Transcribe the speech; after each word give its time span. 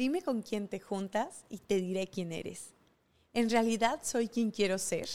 Dime 0.00 0.22
con 0.22 0.40
quién 0.40 0.66
te 0.66 0.80
juntas 0.80 1.44
y 1.50 1.58
te 1.58 1.76
diré 1.76 2.06
quién 2.06 2.32
eres. 2.32 2.72
¿En 3.34 3.50
realidad 3.50 4.00
soy 4.02 4.28
quien 4.28 4.50
quiero 4.50 4.78
ser? 4.78 5.06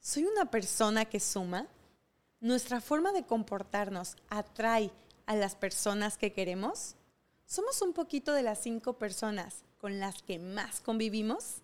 ¿Soy 0.00 0.24
una 0.24 0.50
persona 0.50 1.04
que 1.04 1.20
suma? 1.20 1.68
¿Nuestra 2.40 2.80
forma 2.80 3.12
de 3.12 3.24
comportarnos 3.24 4.16
atrae 4.28 4.90
a 5.26 5.36
las 5.36 5.54
personas 5.54 6.18
que 6.18 6.32
queremos? 6.32 6.96
¿Somos 7.46 7.82
un 7.82 7.92
poquito 7.92 8.32
de 8.32 8.42
las 8.42 8.58
cinco 8.58 8.94
personas 8.94 9.62
con 9.78 10.00
las 10.00 10.24
que 10.24 10.40
más 10.40 10.80
convivimos? 10.80 11.62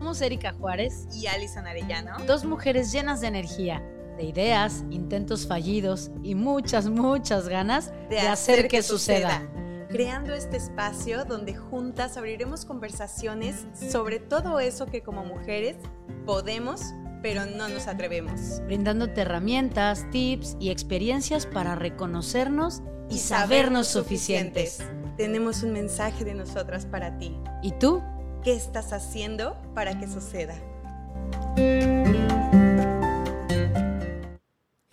Somos 0.00 0.20
Erika 0.22 0.54
Juárez 0.54 1.06
y 1.14 1.28
Alison 1.28 1.68
Arellano, 1.68 2.16
dos 2.26 2.44
mujeres 2.44 2.90
llenas 2.90 3.20
de 3.20 3.28
energía, 3.28 3.80
de 4.18 4.24
ideas, 4.24 4.84
intentos 4.90 5.46
fallidos 5.46 6.10
y 6.22 6.34
muchas, 6.34 6.88
muchas 6.88 7.48
ganas 7.48 7.92
de, 8.10 8.18
hacer, 8.18 8.68
que, 8.68 8.82
suceda. 8.82 9.48
Creando 9.88 10.34
este 10.34 10.56
espacio 10.56 11.24
donde 11.24 11.54
juntas 11.54 12.16
abriremos 12.16 12.66
conversaciones 12.66 13.64
sobre 13.90 14.18
todo 14.18 14.58
eso 14.58 14.86
que 14.86 15.02
como 15.02 15.24
mujeres 15.24 15.76
podemos, 16.26 16.82
pero 17.22 17.46
no 17.46 17.68
nos 17.68 17.86
atrevemos. 17.86 18.60
Brindándote 18.66 19.22
herramientas, 19.22 20.04
tips 20.10 20.56
y 20.60 20.70
experiencias 20.70 21.46
para 21.46 21.76
reconocernos 21.76 22.82
y, 23.08 23.18
sabernos 23.18 23.86
suficientes. 23.86 24.80
Tenemos 25.16 25.62
un 25.62 25.72
mensaje 25.72 26.24
de 26.24 26.34
nosotras 26.34 26.86
para 26.86 27.18
ti. 27.18 27.36
¿Y 27.62 27.72
tú? 27.72 28.02
¿Qué 28.42 28.54
estás 28.54 28.92
haciendo 28.92 29.56
para 29.74 29.98
que 29.98 30.08
suceda? 30.08 30.54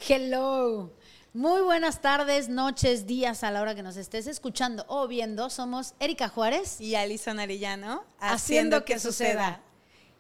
Hello. 0.08 0.92
Muy 1.34 1.62
buenas 1.62 2.00
tardes, 2.00 2.48
noches, 2.48 3.08
días 3.08 3.44
a 3.44 3.50
la 3.50 3.60
hora 3.60 3.74
que 3.74 3.82
nos 3.82 3.98
estés 3.98 4.28
escuchando 4.28 4.86
o 4.88 5.08
viendo. 5.08 5.50
Somos 5.50 5.96
Erika 6.00 6.30
Juárez 6.30 6.80
y 6.80 6.94
Alison 6.94 7.40
Arellano, 7.40 8.04
haciendo, 8.20 8.86
que, 8.86 9.00
suceda. 9.00 9.64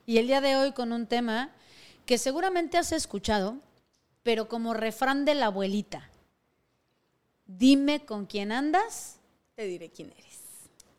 Y 0.07 0.17
el 0.17 0.25
día 0.25 0.41
de 0.41 0.55
hoy 0.55 0.71
con 0.71 0.91
un 0.91 1.05
tema 1.05 1.51
que 2.07 2.17
seguramente 2.17 2.79
has 2.79 2.93
escuchado, 2.93 3.57
pero 4.23 4.47
como 4.47 4.73
refrán 4.73 5.23
de 5.23 5.35
la 5.35 5.47
abuelita. 5.47 6.09
Dime 7.45 8.05
con 8.05 8.25
quién 8.25 8.51
andas. 8.51 9.19
Te 9.53 9.67
diré 9.67 9.91
quién 9.91 10.11
eres. 10.17 10.39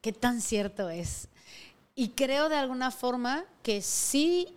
¿Qué 0.01 0.13
tan 0.13 0.41
cierto 0.41 0.91
es? 0.91 1.27
Y 1.97 2.11
creo 2.11 2.49
de 2.49 2.57
alguna 2.57 2.93
forma 2.93 3.47
que 3.65 3.83
sí 3.83 4.57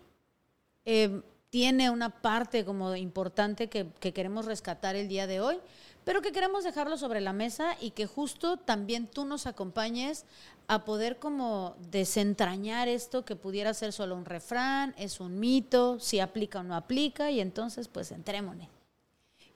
eh, 0.86 1.24
tiene 1.50 1.90
una 1.90 2.10
parte 2.22 2.66
como 2.66 2.96
importante 2.96 3.68
que, 3.68 3.88
que, 4.00 4.14
queremos 4.14 4.46
rescatar 4.46 4.96
el 4.96 5.08
día 5.08 5.28
de 5.28 5.42
hoy, 5.42 5.60
pero 6.04 6.22
que 6.22 6.32
queremos 6.32 6.64
dejarlo 6.64 6.98
sobre 6.98 7.22
la 7.22 7.34
mesa 7.34 7.76
y 7.80 7.92
que 7.92 8.06
justo 8.06 8.58
también 8.58 9.08
tú 9.08 9.26
nos 9.26 9.48
acompañes 9.48 10.26
a 10.68 10.86
poder 10.86 11.18
como 11.18 11.76
desentrañar 11.90 12.88
esto 12.88 13.26
que 13.26 13.36
pudiera 13.36 13.74
ser 13.74 13.92
solo 13.92 14.16
un 14.16 14.26
refrán, 14.26 14.94
es 14.98 15.20
un 15.20 15.40
mito, 15.40 16.00
si 16.00 16.20
aplica 16.20 16.60
o 16.60 16.64
no 16.64 16.76
aplica, 16.76 17.32
y 17.32 17.40
entonces 17.40 17.88
pues 17.88 18.12
entrémonos. 18.12 18.79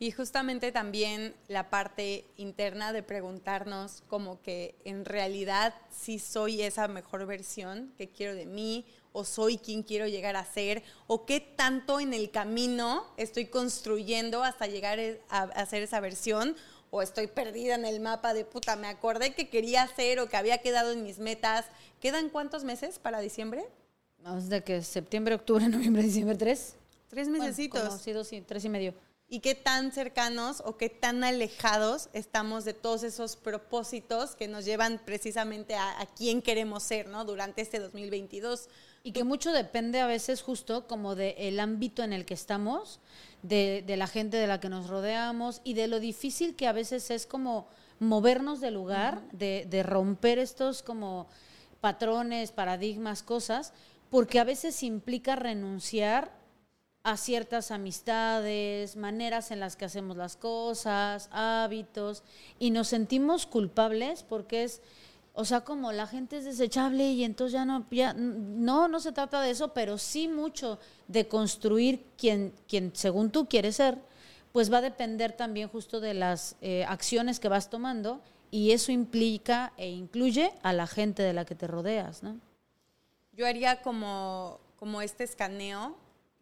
Y 0.04 0.12
justamente 0.12 0.74
también 0.74 1.34
la 1.48 1.70
parte 1.70 2.26
interna 2.36 2.92
de 2.92 3.04
preguntarnos 3.04 4.04
como 4.10 4.42
que 4.42 4.76
en 4.84 5.06
realidad 5.06 5.74
si 5.92 6.20
soy 6.20 6.62
esa 6.62 6.90
mejor 6.90 7.26
versión 7.26 7.94
que 7.98 8.10
quiero 8.10 8.36
de 8.36 8.46
mí 8.46 8.86
o 9.14 9.24
soy 9.24 9.58
quien 9.58 9.82
quiero 9.82 10.06
llegar 10.06 10.36
a 10.36 10.44
ser 10.44 10.84
o 11.08 11.26
qué 11.26 11.40
tanto 11.40 12.02
en 12.02 12.14
el 12.14 12.32
camino 12.32 13.06
estoy 13.16 13.46
construyendo 13.46 14.44
hasta 14.44 14.68
llegar 14.68 15.00
e, 15.00 15.22
a, 15.30 15.66
ser 15.68 15.84
esa 15.84 16.02
versión 16.02 16.58
o 16.92 17.02
estoy 17.02 17.28
perdida 17.28 17.76
en 17.76 17.86
el 17.86 18.02
mapa 18.02 18.34
de 18.34 18.44
puta, 18.44 18.76
me 18.76 18.88
acordé 18.88 19.34
que 19.34 19.48
quería 19.48 19.84
hacer 19.84 20.20
o 20.20 20.28
que 20.28 20.36
había 20.36 20.58
quedado 20.58 20.92
en 20.92 21.04
mis 21.04 21.20
metas. 21.20 21.66
¿Quedan 22.02 22.28
cuántos 22.28 22.66
meses 22.66 23.00
para 23.00 23.22
diciembre? 23.22 23.64
Vamos 24.22 24.50
de 24.50 24.66
que 24.66 24.82
septiembre, 24.82 25.36
octubre, 25.36 25.66
noviembre, 25.70 26.04
diciembre, 26.04 26.36
tres. 26.36 26.76
Tres 27.08 27.30
mesecitos. 27.30 27.80
Bueno, 27.80 27.98
sí, 27.98 28.12
dos, 28.12 28.30
tres 28.46 28.66
y 28.66 28.70
medio 28.70 28.94
y 29.34 29.40
qué 29.40 29.56
tan 29.56 29.92
cercanos 29.92 30.62
o 30.64 30.78
qué 30.78 30.90
tan 30.90 31.24
alejados 31.24 32.08
estamos 32.14 32.66
de 32.66 32.76
todos 32.76 33.02
esos 33.02 33.36
propósitos 33.36 34.36
que 34.36 34.48
nos 34.48 34.64
llevan 34.64 35.02
precisamente 35.04 35.74
a, 35.74 36.08
quién 36.16 36.44
queremos 36.44 36.84
ser 36.84 37.08
¿no? 37.08 37.26
durante 37.26 37.64
este 37.64 37.80
2022. 37.80 38.70
Y 39.02 39.12
que 39.12 39.24
mucho 39.24 39.52
depende 39.52 40.00
a 40.02 40.06
veces 40.06 40.44
justo 40.44 40.86
como 40.86 41.16
del 41.16 41.60
ámbito 41.60 42.04
en 42.04 42.14
el 42.14 42.26
que 42.26 42.36
estamos, 42.36 43.00
de, 43.42 43.84
la 43.88 44.06
gente 44.06 44.38
de 44.38 44.46
la 44.46 44.60
que 44.60 44.70
nos 44.70 44.88
rodeamos 44.88 45.62
y 45.64 45.74
de 45.74 45.88
lo 45.88 46.00
difícil 46.00 46.56
que 46.56 46.68
a 46.68 46.72
veces 46.72 47.10
es 47.10 47.26
como 47.26 47.68
movernos 47.98 48.62
del 48.62 48.76
lugar, 48.76 49.24
de, 49.32 49.66
de 49.68 49.82
romper 49.82 50.38
estos 50.38 50.84
como 50.84 51.26
patrones, 51.82 52.52
paradigmas, 52.52 53.24
cosas, 53.24 53.74
porque 54.12 54.40
a 54.40 54.44
veces 54.44 54.84
implica 54.84 55.36
renunciar 55.36 56.43
a 57.04 57.18
ciertas 57.18 57.72
amistades, 57.72 58.96
maneras 58.96 59.52
en 59.52 59.60
las 59.60 59.76
que 59.76 59.86
hacemos 59.86 60.16
las 60.16 60.38
cosas, 60.38 61.30
hábitos, 61.32 62.24
y 62.60 62.72
nos 62.72 62.88
sentimos 62.88 63.46
culpables 63.46 64.24
porque 64.24 64.64
es, 64.64 64.82
o 65.34 65.44
sea, 65.44 65.62
como 65.62 65.92
la 65.92 66.08
gente 66.08 66.38
es 66.38 66.46
desechable 66.46 67.12
y 67.12 67.26
entonces 67.26 67.54
ya 67.54 67.66
no, 67.66 67.86
ya, 67.92 68.14
no, 68.14 68.88
no 68.88 69.00
se 69.02 69.12
trata 69.12 69.42
de 69.42 69.52
eso, 69.52 69.74
pero 69.74 69.98
sí 69.98 70.30
mucho 70.30 70.80
de 71.10 71.28
construir 71.28 72.06
quien, 72.18 72.54
según 72.94 73.32
tú 73.32 73.48
quieres 73.50 73.76
ser, 73.76 73.98
pues 74.54 74.72
va 74.72 74.78
a 74.78 74.82
depender 74.82 75.34
también 75.34 75.68
justo 75.68 76.00
de 76.00 76.14
las 76.14 76.56
eh, 76.62 76.86
acciones 76.88 77.42
que 77.42 77.50
vas 77.50 77.70
tomando 77.70 78.22
y 78.50 78.72
eso 78.72 78.94
implica 78.94 79.74
e 79.76 79.90
incluye 79.90 80.54
a 80.62 80.72
la 80.72 80.88
gente 80.88 81.22
de 81.22 81.34
la 81.34 81.44
que 81.44 81.56
te 81.56 81.68
rodeas, 81.68 82.24
¿no? 82.24 82.40
Yo 83.34 83.48
haría 83.48 83.82
como, 83.82 84.60
como 84.78 85.02
este 85.02 85.24
escaneo 85.24 85.98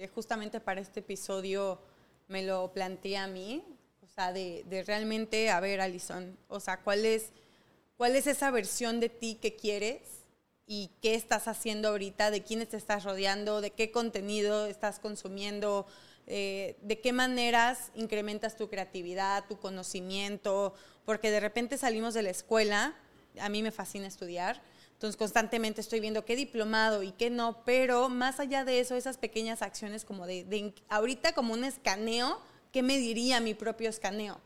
justamente 0.07 0.59
para 0.59 0.81
este 0.81 1.01
episodio 1.01 1.79
me 2.27 2.43
lo 2.43 2.71
planteé 2.73 3.17
a 3.17 3.27
mí, 3.27 3.63
o 4.01 4.07
sea, 4.07 4.33
de, 4.33 4.83
realmente, 4.85 5.49
a 5.49 5.59
ver, 5.59 5.81
Alison, 5.81 6.37
o 6.47 6.59
sea, 6.59 6.81
¿cuál 6.81 7.05
es, 7.05 7.31
¿cuál 7.97 8.15
es 8.15 8.27
esa 8.27 8.51
versión 8.51 8.99
de 8.99 9.09
ti 9.09 9.37
que 9.41 9.55
quieres 9.55 10.01
y 10.65 10.91
qué 11.01 11.15
estás 11.15 11.47
haciendo 11.47 11.89
ahorita, 11.89 12.31
de 12.31 12.43
quiénes 12.43 12.69
te 12.69 12.77
estás 12.77 13.03
rodeando, 13.03 13.61
de 13.61 13.71
qué 13.71 13.91
contenido 13.91 14.65
estás 14.67 14.99
consumiendo, 14.99 15.85
eh, 16.27 16.77
de 16.81 17.01
qué 17.01 17.11
maneras 17.13 17.91
incrementas 17.95 18.55
tu 18.55 18.69
creatividad, 18.69 19.45
tu 19.47 19.59
conocimiento, 19.59 20.73
porque 21.05 21.31
de 21.31 21.39
repente 21.39 21.77
salimos 21.77 22.13
de 22.13 22.21
la 22.23 22.29
escuela, 22.29 22.95
a 23.39 23.49
mí 23.49 23.63
me 23.63 23.71
fascina 23.71 24.07
estudiar, 24.07 24.61
entonces 25.01 25.17
constantemente 25.17 25.81
estoy 25.81 25.99
viendo 25.99 26.25
qué 26.25 26.35
diplomado 26.35 27.01
y 27.01 27.11
qué 27.11 27.31
no, 27.31 27.63
pero 27.65 28.07
más 28.07 28.39
allá 28.39 28.63
de 28.65 28.79
eso, 28.79 28.95
esas 28.95 29.17
pequeñas 29.17 29.63
acciones 29.63 30.05
como 30.05 30.27
de, 30.27 30.75
ahorita 30.89 31.33
como 31.33 31.53
un 31.53 31.63
escaneo, 31.63 32.39
¿qué 32.71 32.83
me 32.83 32.99
diría 32.99 33.39
mi 33.39 33.55
propio 33.55 33.89
escaneo? 33.89 34.39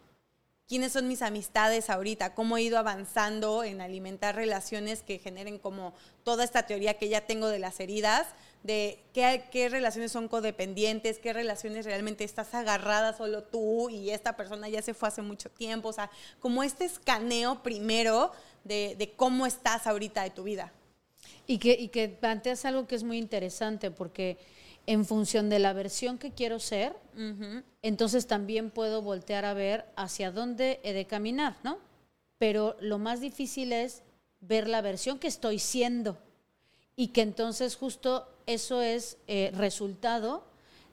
quiénes 0.68 0.94
son 0.94 1.08
mis 1.08 1.22
amistades 1.22 1.90
ahorita, 1.90 2.34
cómo 2.34 2.58
he 2.58 2.64
ido 2.64 2.80
avanzando 2.80 3.64
en 3.64 3.82
alimentar 3.82 4.36
relaciones 4.36 5.04
que 5.04 5.20
generen 5.20 5.60
como 5.60 5.94
toda 6.24 6.44
esta 6.44 6.64
teoría 6.64 6.96
que 6.96 7.10
ya 7.10 7.28
tengo 7.28 7.50
de 7.50 7.60
las 7.60 7.80
heridas, 7.80 8.26
de 8.64 9.04
qué, 9.14 9.44
qué 9.52 9.70
relaciones 9.70 10.12
son 10.12 10.28
codependientes, 10.28 11.20
qué 11.20 11.34
relaciones 11.34 11.86
realmente 11.86 12.24
estás 12.24 12.56
agarrada 12.56 13.16
solo 13.16 13.44
tú 13.44 13.92
y 13.92 14.10
esta 14.10 14.36
persona 14.36 14.68
ya 14.68 14.82
se 14.82 14.96
fue 14.96 15.10
hace 15.10 15.22
mucho 15.22 15.50
tiempo, 15.50 15.90
o 15.90 15.94
sea, 15.94 16.10
como 16.40 16.64
este 16.64 16.86
escaneo 16.86 17.62
primero 17.62 18.32
de, 18.66 19.14
cómo 19.16 19.46
estás 19.46 19.88
ahorita 19.88 20.24
de 20.24 20.31
tu 20.31 20.44
vida. 20.44 20.74
Y 21.48 21.59
que, 21.59 21.74
y 21.74 21.88
que 21.88 22.09
planteas 22.09 22.66
algo 22.66 22.88
que 22.88 22.96
es 22.96 23.03
muy 23.03 23.18
interesante 23.18 23.92
porque 23.92 24.38
en 24.88 25.06
función 25.06 25.50
de 25.50 25.59
la 25.59 25.74
versión 25.74 26.18
que 26.18 26.31
quiero 26.31 26.59
ser, 26.59 26.96
entonces 27.81 28.28
también 28.28 28.70
puedo 28.70 29.02
voltear 29.02 29.46
a 29.46 29.54
ver 29.54 29.86
hacia 29.96 30.31
dónde 30.31 30.80
he 30.84 30.94
de 30.94 31.06
caminar, 31.06 31.56
¿no? 31.64 31.80
Pero 32.38 32.75
lo 32.80 33.00
más 33.00 33.22
difícil 33.22 33.72
es 33.72 34.04
ver 34.42 34.68
la 34.68 34.81
versión 34.81 35.18
que 35.18 35.28
estoy 35.28 35.60
siendo 35.60 36.18
y 36.95 37.07
que 37.07 37.22
entonces 37.22 37.75
justo 37.75 38.28
eso 38.45 38.81
es 38.81 39.18
eh, 39.28 39.51
resultado 39.56 40.44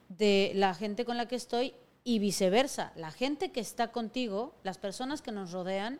de 0.09 0.51
la 0.55 0.73
gente 0.73 1.05
con 1.05 1.17
la 1.17 1.27
que 1.27 1.35
estoy 1.35 1.73
y 2.03 2.19
viceversa. 2.19 2.91
La 2.95 3.11
gente 3.11 3.51
que 3.51 3.59
está 3.59 3.91
contigo, 3.91 4.53
las 4.63 4.77
personas 4.77 5.21
que 5.21 5.31
nos 5.31 5.51
rodean, 5.51 5.99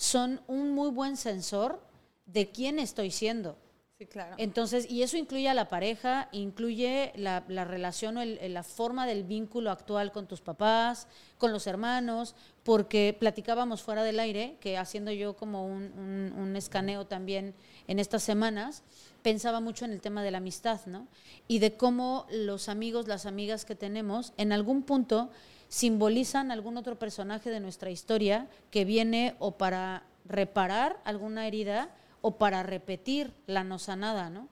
son 0.00 0.40
un 0.46 0.70
muy 0.70 0.88
buen 0.88 1.18
sensor 1.18 1.78
de 2.24 2.50
quién 2.50 2.78
estoy 2.78 3.10
siendo. 3.10 3.58
Sí, 3.98 4.06
claro. 4.06 4.34
Entonces, 4.38 4.90
y 4.90 5.02
eso 5.02 5.18
incluye 5.18 5.46
a 5.46 5.52
la 5.52 5.68
pareja, 5.68 6.30
incluye 6.32 7.12
la, 7.16 7.40
relación 7.66 8.16
o 8.16 8.24
la 8.24 8.62
forma 8.62 9.06
del 9.06 9.24
vínculo 9.24 9.70
actual 9.70 10.10
con 10.10 10.26
tus 10.26 10.40
papás, 10.40 11.06
con 11.36 11.52
los 11.52 11.66
hermanos, 11.66 12.34
porque 12.62 13.14
platicábamos 13.20 13.82
fuera 13.82 14.02
del 14.02 14.20
aire, 14.20 14.56
que 14.58 14.78
haciendo 14.78 15.12
yo 15.12 15.36
como 15.36 15.66
un, 15.66 15.92
un 16.34 16.56
escaneo 16.56 17.06
también 17.06 17.54
en 17.86 17.98
estas 17.98 18.22
semanas, 18.22 18.84
pensaba 19.20 19.60
mucho 19.60 19.84
en 19.84 19.92
el 19.92 20.00
tema 20.00 20.22
de 20.22 20.30
la 20.30 20.38
amistad, 20.38 20.80
¿no? 20.86 21.08
Y 21.46 21.58
de 21.58 21.76
cómo 21.76 22.26
los 22.30 22.70
amigos, 22.70 23.06
las 23.06 23.26
amigas 23.26 23.66
que 23.66 23.74
tenemos, 23.74 24.32
en 24.38 24.52
algún 24.52 24.82
punto 24.82 25.28
simbolizan 25.70 26.50
algún 26.50 26.76
otro 26.76 26.98
personaje 26.98 27.48
de 27.48 27.60
nuestra 27.60 27.90
historia 27.90 28.48
que 28.72 28.84
viene 28.84 29.36
o 29.38 29.52
para 29.52 30.02
reparar 30.24 31.00
alguna 31.04 31.46
herida 31.46 31.94
o 32.22 32.36
para 32.38 32.64
repetir 32.64 33.32
la 33.46 33.62
no 33.62 33.78
sanada, 33.78 34.30
¿no? 34.30 34.48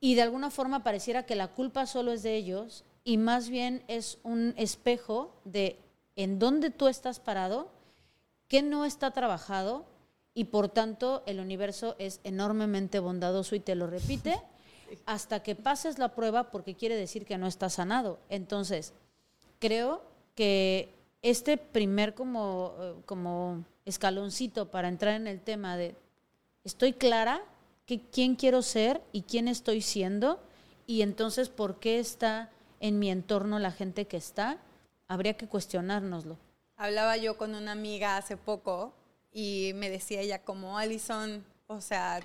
Y 0.00 0.16
de 0.16 0.22
alguna 0.22 0.50
forma 0.50 0.82
pareciera 0.82 1.24
que 1.24 1.36
la 1.36 1.48
culpa 1.48 1.86
solo 1.86 2.12
es 2.12 2.24
de 2.24 2.34
ellos 2.34 2.84
y 3.04 3.16
más 3.16 3.48
bien 3.48 3.84
es 3.86 4.18
un 4.24 4.52
espejo 4.56 5.40
de 5.44 5.78
en 6.16 6.40
dónde 6.40 6.70
tú 6.70 6.88
estás 6.88 7.20
parado, 7.20 7.70
qué 8.48 8.60
no 8.60 8.84
está 8.84 9.12
trabajado 9.12 9.86
y 10.34 10.44
por 10.46 10.68
tanto 10.68 11.22
el 11.26 11.38
universo 11.38 11.94
es 12.00 12.18
enormemente 12.24 12.98
bondadoso 12.98 13.54
y 13.54 13.60
te 13.60 13.76
lo 13.76 13.86
repite 13.86 14.42
hasta 15.06 15.44
que 15.44 15.54
pases 15.54 15.98
la 16.00 16.12
prueba 16.12 16.50
porque 16.50 16.74
quiere 16.74 16.96
decir 16.96 17.24
que 17.24 17.38
no 17.38 17.46
está 17.46 17.70
sanado. 17.70 18.18
Entonces, 18.30 18.94
creo 19.60 20.09
que 20.40 20.88
este 21.20 21.58
primer 21.58 22.14
como, 22.14 22.74
eh, 22.80 22.94
como 23.04 23.62
escaloncito 23.84 24.70
para 24.70 24.88
entrar 24.88 25.16
en 25.16 25.26
el 25.26 25.38
tema 25.38 25.76
de 25.76 25.94
estoy 26.64 26.94
clara 26.94 27.42
que 27.84 28.00
quién 28.10 28.36
quiero 28.36 28.62
ser 28.62 29.02
y 29.12 29.24
quién 29.24 29.48
estoy 29.48 29.82
siendo 29.82 30.40
y 30.86 31.02
entonces 31.02 31.50
por 31.50 31.78
qué 31.78 31.98
está 31.98 32.50
en 32.80 32.98
mi 32.98 33.10
entorno 33.10 33.58
la 33.58 33.70
gente 33.70 34.06
que 34.06 34.16
está, 34.16 34.56
habría 35.08 35.36
que 35.36 35.46
cuestionárnoslo. 35.46 36.38
Hablaba 36.76 37.18
yo 37.18 37.36
con 37.36 37.54
una 37.54 37.72
amiga 37.72 38.16
hace 38.16 38.38
poco 38.38 38.94
y 39.30 39.72
me 39.74 39.90
decía 39.90 40.22
ella 40.22 40.42
como 40.42 40.78
Alison, 40.78 41.44
o 41.66 41.82
sea, 41.82 42.20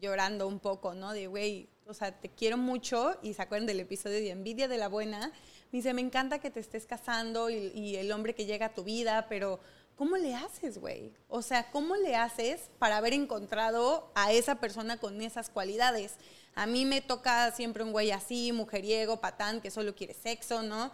llorando 0.00 0.48
un 0.48 0.60
poco, 0.60 0.94
¿no? 0.94 1.12
De, 1.12 1.26
güey, 1.26 1.68
o 1.86 1.92
sea, 1.92 2.18
te 2.18 2.30
quiero 2.30 2.56
mucho 2.56 3.18
y 3.22 3.34
se 3.34 3.42
acuerdan 3.42 3.66
del 3.66 3.80
episodio 3.80 4.16
de 4.16 4.30
Envidia 4.30 4.66
de 4.66 4.78
la 4.78 4.88
Buena. 4.88 5.30
Me 5.74 5.78
dice, 5.78 5.92
me 5.92 6.02
encanta 6.02 6.38
que 6.38 6.52
te 6.52 6.60
estés 6.60 6.86
casando 6.86 7.50
y, 7.50 7.56
y 7.74 7.96
el 7.96 8.12
hombre 8.12 8.32
que 8.32 8.46
llega 8.46 8.66
a 8.66 8.74
tu 8.74 8.84
vida, 8.84 9.26
pero 9.28 9.58
¿cómo 9.96 10.16
le 10.16 10.32
haces, 10.32 10.78
güey? 10.78 11.10
O 11.28 11.42
sea, 11.42 11.68
¿cómo 11.72 11.96
le 11.96 12.14
haces 12.14 12.70
para 12.78 12.96
haber 12.98 13.12
encontrado 13.12 14.08
a 14.14 14.30
esa 14.30 14.60
persona 14.60 14.98
con 14.98 15.20
esas 15.20 15.50
cualidades? 15.50 16.14
A 16.54 16.66
mí 16.66 16.84
me 16.84 17.00
toca 17.00 17.50
siempre 17.50 17.82
un 17.82 17.90
güey 17.90 18.12
así, 18.12 18.52
mujeriego, 18.52 19.20
patán, 19.20 19.60
que 19.60 19.72
solo 19.72 19.96
quiere 19.96 20.14
sexo, 20.14 20.62
¿no? 20.62 20.92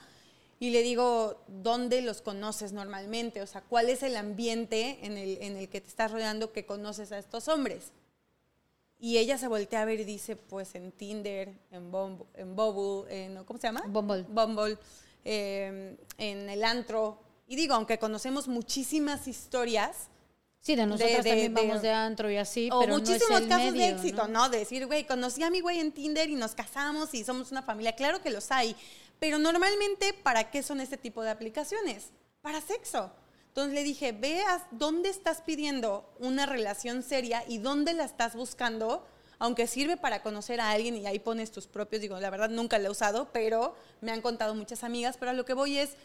Y 0.58 0.70
le 0.70 0.80
digo, 0.82 1.44
¿dónde 1.46 2.00
los 2.00 2.22
conoces 2.22 2.72
normalmente? 2.72 3.42
O 3.42 3.46
sea, 3.46 3.60
¿cuál 3.60 3.90
es 3.90 4.02
el 4.02 4.16
ambiente 4.16 5.00
en 5.02 5.18
el, 5.18 5.36
en 5.42 5.58
el 5.58 5.68
que 5.68 5.82
te 5.82 5.88
estás 5.88 6.10
rodeando 6.10 6.52
que 6.52 6.64
conoces 6.64 7.12
a 7.12 7.18
estos 7.18 7.48
hombres? 7.48 7.92
Y 9.00 9.16
ella 9.18 9.38
se 9.38 9.48
voltea 9.48 9.82
a 9.82 9.84
ver 9.86 10.00
y 10.00 10.04
dice, 10.04 10.36
pues 10.36 10.74
en 10.74 10.92
Tinder, 10.92 11.52
en, 11.70 11.90
Bumble, 11.90 12.26
en 12.34 12.54
Bubble, 12.54 13.24
en, 13.24 13.44
¿cómo 13.44 13.58
se 13.58 13.66
llama? 13.68 13.82
Bumble. 13.88 14.24
Bumble, 14.28 14.76
eh, 15.24 15.96
en 16.18 16.48
el 16.50 16.62
antro. 16.64 17.18
Y 17.48 17.56
digo, 17.56 17.74
aunque 17.74 17.98
conocemos 17.98 18.46
muchísimas 18.46 19.26
historias, 19.26 20.08
Sí, 20.60 20.76
de 20.76 20.84
nosotros 20.84 21.24
de- 21.24 21.30
también 21.30 21.54
de- 21.54 21.60
vamos 21.62 21.80
de 21.82 21.90
antro 21.90 22.30
y 22.30 22.36
así, 22.36 22.68
o 22.70 22.80
pero 22.80 22.92
no 22.98 23.02
es 23.02 23.08
muchísimos 23.08 23.40
el 23.40 23.48
casos 23.48 23.72
de 23.72 23.78
medio, 23.78 23.96
éxito, 23.96 24.28
¿no? 24.28 24.50
De 24.50 24.58
decir, 24.58 24.86
güey, 24.86 25.06
conocí 25.06 25.42
a 25.42 25.48
mi 25.50 25.60
güey 25.60 25.78
en 25.80 25.90
Tinder 25.92 26.28
y 26.28 26.34
nos 26.34 26.54
casamos 26.54 27.14
y 27.14 27.24
somos 27.24 27.50
una 27.50 27.62
familia. 27.62 27.96
Claro 27.96 28.20
que 28.20 28.28
los 28.30 28.50
hay. 28.52 28.76
Pero 29.18 29.38
normalmente, 29.38 30.12
¿para 30.12 30.50
qué 30.50 30.62
son 30.62 30.80
este 30.82 30.98
tipo 30.98 31.22
de 31.22 31.30
aplicaciones? 31.30 32.10
Para 32.42 32.60
sexo. 32.60 33.10
Entonces 33.50 33.74
le 33.74 33.82
dije, 33.82 34.12
veas 34.12 34.62
dónde 34.70 35.08
estás 35.08 35.42
pidiendo 35.42 36.08
una 36.20 36.46
relación 36.46 37.02
seria 37.02 37.42
y 37.48 37.58
dónde 37.58 37.94
la 37.94 38.04
estás 38.04 38.36
buscando, 38.36 39.04
aunque 39.40 39.66
sirve 39.66 39.96
para 39.96 40.22
conocer 40.22 40.60
a 40.60 40.70
alguien 40.70 40.96
y 40.96 41.06
ahí 41.06 41.18
pones 41.18 41.50
tus 41.50 41.66
propios, 41.66 42.00
digo, 42.00 42.20
la 42.20 42.30
verdad 42.30 42.48
nunca 42.48 42.78
la 42.78 42.86
he 42.86 42.90
usado, 42.90 43.30
pero 43.32 43.74
me 44.00 44.12
han 44.12 44.20
contado 44.20 44.54
muchas 44.54 44.84
amigas, 44.84 45.16
pero 45.18 45.32
a 45.32 45.34
lo 45.34 45.44
que 45.44 45.54
voy 45.54 45.78
es, 45.78 45.96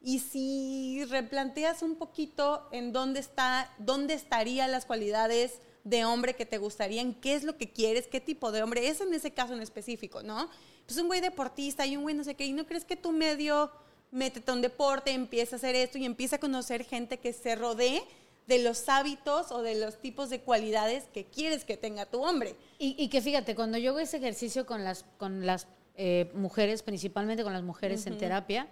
y 0.00 0.20
si 0.20 1.04
replanteas 1.04 1.82
un 1.82 1.96
poquito 1.96 2.66
en 2.72 2.92
dónde 2.92 3.20
está, 3.20 3.70
dónde 3.78 4.14
estarían 4.14 4.72
las 4.72 4.86
cualidades 4.86 5.60
de 5.84 6.06
hombre 6.06 6.34
que 6.34 6.46
te 6.46 6.56
gustarían, 6.56 7.12
qué 7.12 7.34
es 7.34 7.44
lo 7.44 7.58
que 7.58 7.72
quieres, 7.72 8.06
qué 8.06 8.22
tipo 8.22 8.52
de 8.52 8.62
hombre, 8.62 8.88
es 8.88 9.02
en 9.02 9.12
ese 9.12 9.32
caso 9.32 9.52
en 9.52 9.60
específico, 9.60 10.22
¿no? 10.22 10.48
Pues 10.86 10.98
un 10.98 11.08
güey 11.08 11.20
deportista 11.20 11.84
y 11.84 11.96
un 11.96 12.04
güey 12.04 12.14
no 12.14 12.24
sé 12.24 12.36
qué, 12.36 12.46
y 12.46 12.52
no 12.52 12.66
crees 12.66 12.86
que 12.86 12.96
tu 12.96 13.12
medio 13.12 13.70
métete 14.16 14.50
a 14.50 14.54
un 14.54 14.62
deporte, 14.62 15.12
empieza 15.12 15.56
a 15.56 15.58
hacer 15.58 15.76
esto 15.76 15.98
y 15.98 16.04
empieza 16.04 16.36
a 16.36 16.38
conocer 16.40 16.84
gente 16.84 17.18
que 17.18 17.32
se 17.32 17.54
rodee 17.54 18.02
de 18.46 18.60
los 18.60 18.88
hábitos 18.88 19.50
o 19.52 19.62
de 19.62 19.74
los 19.74 20.00
tipos 20.00 20.30
de 20.30 20.40
cualidades 20.40 21.04
que 21.12 21.24
quieres 21.24 21.64
que 21.64 21.76
tenga 21.76 22.06
tu 22.06 22.22
hombre. 22.22 22.54
Y, 22.78 22.94
y 22.98 23.08
que 23.08 23.20
fíjate, 23.20 23.54
cuando 23.54 23.76
yo 23.78 23.90
hago 23.90 24.00
ese 24.00 24.16
ejercicio 24.16 24.66
con 24.66 24.84
las, 24.84 25.04
con 25.18 25.44
las 25.46 25.66
eh, 25.96 26.30
mujeres, 26.34 26.82
principalmente 26.82 27.42
con 27.42 27.52
las 27.52 27.62
mujeres 27.62 28.06
en 28.06 28.18
terapia, 28.18 28.68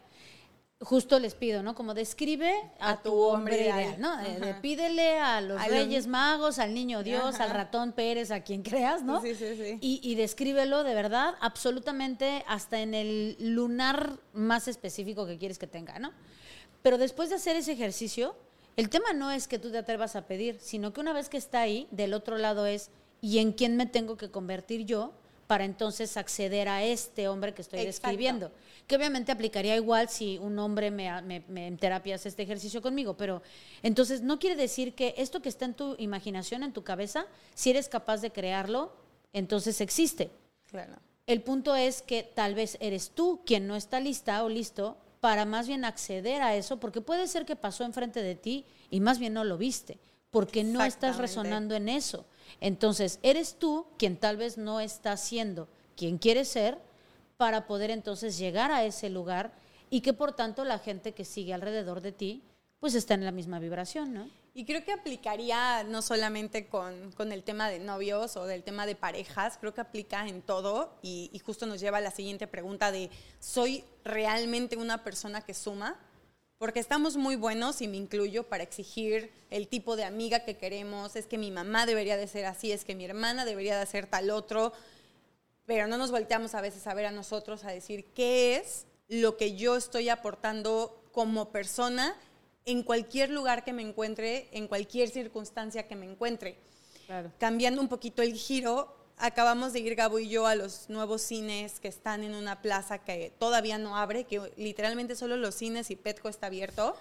justo 0.85 1.19
les 1.19 1.35
pido, 1.35 1.63
¿no? 1.63 1.75
Como 1.75 1.95
describe 1.95 2.53
a, 2.79 2.91
A 2.91 3.03
tu, 3.03 3.11
tu 3.11 3.19
hombre 3.21 3.71
hombre 3.71 3.85
ideal. 3.87 3.97
¿no? 4.01 4.21
Eh, 4.21 4.55
pídele 4.63 5.19
a 5.19 5.41
los 5.41 5.61
A 5.61 5.67
los- 5.69 5.77
Reyes 5.77 6.07
Magos, 6.07 6.59
al 6.59 6.75
Niño 6.75 7.03
Dios, 7.03 7.35
Ajá. 7.37 7.45
al 7.45 7.51
ratón 7.51 7.93
Pérez, 7.93 8.31
a 8.31 8.41
quien 8.43 8.63
creas, 8.63 9.03
¿no? 9.03 9.21
Sí, 9.23 9.35
sí, 9.35 9.57
sí. 9.57 9.79
Y, 9.81 10.01
y 10.03 10.15
descríbelo 10.15 10.85
de 10.85 10.95
verdad, 10.95 11.35
absolutamente 11.41 12.45
hasta 12.47 12.81
en 12.81 12.95
el 12.95 13.37
lunar 13.41 14.19
más 14.33 14.69
específico 14.69 15.27
que 15.27 15.39
quieres 15.39 15.59
que 15.59 15.67
tenga, 15.67 15.99
¿no? 15.99 16.13
Pero 16.83 16.99
después 16.99 17.31
de 17.31 17.37
hacer 17.37 17.57
ese 17.57 17.73
ejercicio, 17.73 18.37
el 18.77 18.89
tema 18.91 19.13
no 19.15 19.31
es 19.31 19.49
que 19.49 19.59
tú 19.59 19.71
te 19.71 19.79
atrevas 19.79 20.17
a 20.17 20.27
pedir, 20.27 20.59
sino 20.61 20.93
que 20.93 21.01
una 21.01 21.13
vez 21.13 21.29
que 21.29 21.37
está 21.39 21.61
ahí, 21.63 21.89
del 21.91 22.13
otro 22.13 22.37
lado 22.39 22.67
es, 22.67 22.91
¿y 23.21 23.39
en 23.39 23.53
quién 23.53 23.77
me 23.77 23.87
tengo 23.87 24.17
que 24.17 24.31
convertir 24.31 24.85
yo 24.85 25.13
para 25.47 25.65
entonces 25.65 26.17
acceder 26.17 26.69
a 26.69 26.83
este 26.85 27.29
hombre 27.29 27.55
que 27.55 27.63
estoy 27.63 27.81
Exacto. 27.81 28.09
describiendo? 28.09 28.53
Que 28.87 28.97
obviamente 28.97 29.33
aplicaría 29.33 29.77
igual 29.77 30.09
si 30.11 30.37
un 30.39 30.59
hombre 30.59 30.91
me, 30.91 31.23
me- 31.23 31.45
me- 31.49 31.67
en 31.67 31.79
terapia 31.79 32.17
hace 32.17 32.29
este 32.29 32.43
ejercicio 32.43 32.83
conmigo, 32.83 33.17
pero 33.17 33.43
entonces 33.83 34.21
no 34.23 34.39
quiere 34.39 34.57
decir 34.57 34.95
que 34.95 35.15
esto 35.17 35.41
que 35.41 35.49
está 35.49 35.65
en 35.65 35.75
tu 35.75 35.97
imaginación, 35.99 36.63
en 36.63 36.73
tu 36.73 36.85
cabeza, 36.85 37.27
si 37.55 37.71
eres 37.71 37.89
capaz 37.89 38.19
de 38.21 38.31
crearlo, 38.31 38.93
entonces 39.33 39.81
existe. 39.81 40.31
Claro. 40.71 40.95
El 41.27 41.41
punto 41.41 41.75
es 41.75 42.03
que 42.03 42.23
tal 42.23 42.55
vez 42.55 42.77
eres 42.81 43.11
tú 43.11 43.41
quien 43.47 43.67
no 43.67 43.75
está 43.77 44.01
lista 44.01 44.45
o 44.45 44.51
listo 44.51 44.99
para 45.21 45.47
más 45.47 45.67
bien 45.67 45.87
acceder 45.87 46.43
a 46.43 46.55
eso, 46.55 46.79
porque 46.79 47.01
puede 47.01 47.27
ser 47.29 47.47
que 47.47 47.57
pasó 47.57 47.85
enfrente 47.85 48.23
de 48.23 48.35
ti 48.35 48.67
y 48.91 49.01
más 49.01 49.19
bien 49.19 49.33
no 49.33 49.45
lo 49.45 49.57
viste, 49.57 49.99
porque 50.31 50.63
no 50.65 50.85
estás 50.85 51.17
resonando 51.17 51.75
en 51.75 51.89
eso. 51.89 52.27
Entonces, 52.61 53.19
eres 53.23 53.57
tú 53.59 53.87
quien 53.99 54.19
tal 54.19 54.37
vez 54.37 54.59
no 54.59 54.81
está 54.81 55.17
siendo 55.17 55.69
quien 55.97 56.19
quieres 56.19 56.49
ser 56.49 56.77
para 57.37 57.67
poder 57.67 57.91
entonces 57.91 58.39
llegar 58.39 58.71
a 58.71 58.85
ese 58.85 59.11
lugar 59.11 59.53
y 59.91 60.01
que 60.01 60.13
por 60.13 60.33
tanto 60.33 60.65
la 60.65 60.79
gente 60.79 61.13
que 61.13 61.25
sigue 61.25 61.55
alrededor 61.55 62.01
de 62.01 62.13
ti 62.13 62.43
pues 62.81 62.95
está 62.95 63.15
en 63.15 63.25
la 63.25 63.33
misma 63.33 63.59
vibración, 63.59 64.13
¿no? 64.13 64.29
Y 64.57 64.65
creo 64.67 64.85
que 64.85 64.93
aplicaría 64.93 65.83
no 65.83 66.01
solamente 66.01 66.69
con, 66.69 67.11
con 67.13 67.33
el 67.33 67.43
tema 67.43 67.69
de 67.69 67.81
novios 67.81 68.37
o 68.37 68.45
del 68.45 68.63
tema 68.63 68.87
de 68.87 68.95
parejas, 68.95 69.59
creo 69.59 69.75
que 69.75 69.81
aplica 69.81 70.29
en 70.29 70.43
todo 70.43 70.95
y, 71.03 71.41
justo 71.45 71.67
nos 71.67 71.81
lleva 71.81 71.99
a 71.99 72.01
la 72.01 72.13
siguiente 72.13 72.47
pregunta 72.47 72.93
de, 72.93 73.11
¿soy 73.41 73.85
realmente 74.05 74.77
una 74.77 75.03
persona 75.03 75.41
que 75.41 75.55
suma? 75.55 75.99
Porque 76.59 76.79
estamos 76.79 77.17
muy 77.17 77.35
buenos, 77.35 77.83
y 77.83 77.89
me 77.89 77.97
incluyo, 77.97 78.45
para 78.45 78.63
exigir 78.63 79.33
el 79.51 79.67
tipo 79.67 79.97
de 79.97 80.05
amiga 80.05 80.45
que 80.45 80.57
queremos, 80.57 81.17
es 81.17 81.27
que 81.27 81.37
mi 81.37 81.51
mamá 81.51 81.85
debería 81.85 82.17
de 82.17 82.29
ser 82.29 82.47
así, 82.47 82.71
es 82.71 82.85
que 82.85 82.95
mi 82.95 83.05
hermana 83.05 83.45
debería 83.45 83.77
de 83.77 83.87
ser 83.87 84.07
tal 84.07 84.31
otro, 84.31 84.73
pero 85.67 85.87
no 85.87 85.97
nos 85.97 86.11
volteamos 86.11 86.55
a 86.55 86.61
veces 86.61 86.87
a 86.87 86.95
ver 86.95 87.07
a 87.07 87.11
nosotros 87.11 87.65
a 87.65 87.71
decir 87.71 88.05
qué 88.15 88.57
es 88.57 88.87
lo 89.09 89.37
que 89.37 89.57
yo 89.57 89.77
estoy 89.77 90.09
aportando 90.09 91.03
como 91.13 91.51
persona 91.51 92.17
en 92.65 92.83
cualquier 92.83 93.31
lugar 93.31 93.65
que 93.65 93.73
me 93.73 93.83
encuentre, 93.83 94.49
en 94.53 94.69
cualquier 94.69 95.11
circunstancia 95.11 95.87
que 95.87 95.97
me 95.97 96.07
encuentre. 96.07 96.57
Claro. 97.07 97.31
Cambiando 97.39 97.81
un 97.81 97.89
poquito 97.89 98.23
el 98.23 98.35
giro, 98.35 98.95
acabamos 99.19 99.73
de 99.73 99.81
ir 99.81 99.95
Gabo 99.95 100.19
y 100.19 100.29
yo 100.29 100.47
a 100.47 100.55
los 100.55 100.89
nuevos 100.89 101.23
cines 101.23 101.81
que 101.81 101.89
están 101.89 102.25
en 102.25 102.35
una 102.35 102.63
plaza 102.63 102.99
que 102.99 103.33
todavía 103.39 103.79
no 103.79 103.97
abre, 103.97 104.25
que 104.25 104.41
literalmente 104.57 105.15
solo 105.15 105.37
los 105.37 105.55
cines 105.55 105.91
y 105.91 105.97
Petco 105.97 106.29
está 106.29 106.47
abierto. 106.47 106.97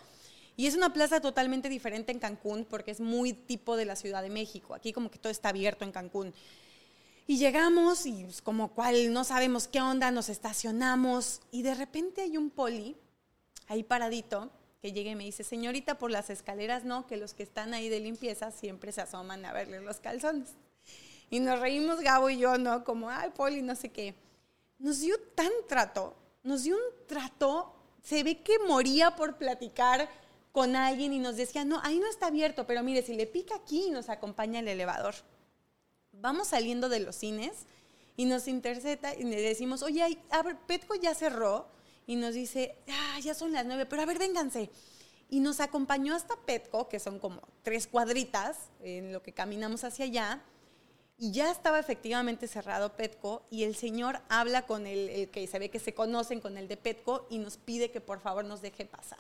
Y 0.56 0.68
es 0.68 0.76
una 0.76 0.94
plaza 0.94 1.20
totalmente 1.20 1.68
diferente 1.68 2.12
en 2.12 2.20
Cancún 2.20 2.66
porque 2.70 2.92
es 2.92 3.00
muy 3.00 3.34
tipo 3.34 3.76
de 3.76 3.86
la 3.86 3.96
Ciudad 3.96 4.22
de 4.22 4.30
México. 4.30 4.76
Aquí 4.76 4.94
como 4.94 5.10
que 5.10 5.18
todo 5.18 5.32
está 5.32 5.50
abierto 5.50 5.84
en 5.84 5.92
Cancún. 5.92 6.34
Y 7.26 7.38
llegamos 7.38 8.06
y 8.06 8.24
pues, 8.26 8.42
como 8.42 8.74
cual 8.74 9.14
no 9.14 9.24
sabemos 9.24 9.68
qué 9.68 9.82
onda, 9.82 10.12
nos 10.12 10.28
estacionamos 10.28 11.42
y 11.52 11.62
de 11.62 11.74
repente 11.74 12.22
hay 12.22 12.38
un 12.38 12.50
poli 12.50 12.98
ahí 13.68 13.84
paradito 13.84 14.52
que 14.82 14.92
llega 14.92 15.12
y 15.12 15.16
me 15.16 15.24
dice, 15.24 15.46
señorita, 15.46 15.98
por 15.98 16.12
las 16.12 16.30
escaleras 16.30 16.84
no, 16.84 17.08
que 17.08 17.16
los 17.16 17.34
que 17.34 17.44
están 17.44 17.74
ahí 17.74 17.88
de 17.88 18.02
limpieza 18.02 18.52
siempre 18.52 18.92
se 18.92 19.00
asoman 19.00 19.46
a 19.46 19.54
verle 19.54 19.80
los 19.80 20.02
calzones. 20.02 20.50
Y 21.30 21.40
nos 21.40 21.62
reímos 21.62 22.02
Gabo 22.02 22.30
y 22.30 22.38
yo, 22.38 22.58
¿no? 22.58 22.84
Como, 22.84 23.10
ay, 23.10 23.30
poli, 23.30 23.62
no 23.62 23.76
sé 23.76 23.90
qué. 23.90 24.16
Nos 24.78 25.00
dio 25.00 25.18
tan 25.34 25.52
trato, 25.70 26.18
nos 26.44 26.64
dio 26.64 26.76
un 26.76 27.08
trato, 27.08 27.74
se 28.04 28.24
ve 28.24 28.42
que 28.42 28.60
moría 28.68 29.16
por 29.16 29.38
platicar 29.38 30.10
con 30.52 30.76
alguien 30.76 31.14
y 31.14 31.20
nos 31.20 31.38
decía, 31.38 31.64
no, 31.64 31.80
ahí 31.84 32.00
no 32.00 32.10
está 32.10 32.28
abierto, 32.28 32.68
pero 32.68 32.84
mire, 32.84 33.02
si 33.02 33.14
le 33.16 33.26
pica 33.26 33.56
aquí 33.56 33.90
nos 33.90 34.10
acompaña 34.10 34.60
el 34.60 34.68
elevador 34.68 35.16
vamos 36.24 36.48
saliendo 36.48 36.88
de 36.88 37.02
los 37.02 37.18
cines 37.18 37.52
y 38.16 38.24
nos 38.24 38.48
intercepta 38.48 39.14
y 39.14 39.24
le 39.24 39.42
decimos, 39.42 39.84
oye, 39.84 40.18
a 40.30 40.42
ver, 40.42 40.58
Petco 40.66 40.96
ya 40.96 41.14
cerró 41.14 41.68
y 42.08 42.16
nos 42.16 42.34
dice, 42.34 42.78
ah, 42.88 43.20
ya 43.22 43.34
son 43.34 43.52
las 43.52 43.66
nueve, 43.66 43.86
pero 43.86 44.02
a 44.02 44.06
ver, 44.06 44.18
vénganse. 44.18 44.70
Y 45.30 45.42
nos 45.42 45.60
acompañó 45.60 46.16
hasta 46.16 46.38
Petco, 46.38 46.88
que 46.88 47.00
son 47.00 47.20
como 47.20 47.42
tres 47.62 47.88
cuadritas 47.88 48.58
en 48.82 49.12
lo 49.12 49.22
que 49.22 49.34
caminamos 49.34 49.84
hacia 49.84 50.06
allá, 50.06 50.42
y 51.18 51.32
ya 51.32 51.52
estaba 51.52 51.78
efectivamente 51.78 52.48
cerrado 52.48 52.96
Petco 52.96 53.44
y 53.50 53.64
el 53.64 53.76
señor 53.76 54.22
habla 54.30 54.66
con 54.66 54.88
el, 54.88 55.10
el, 55.10 55.30
que 55.30 55.46
se 55.46 55.60
ve 55.60 55.70
que 55.70 55.80
se 55.80 55.94
conocen 55.94 56.40
con 56.40 56.58
el 56.58 56.70
de 56.70 56.78
Petco 56.78 57.28
y 57.30 57.38
nos 57.38 57.58
pide 57.58 57.92
que 57.92 58.02
por 58.02 58.22
favor 58.22 58.46
nos 58.46 58.62
deje 58.62 58.86
pasar. 58.86 59.20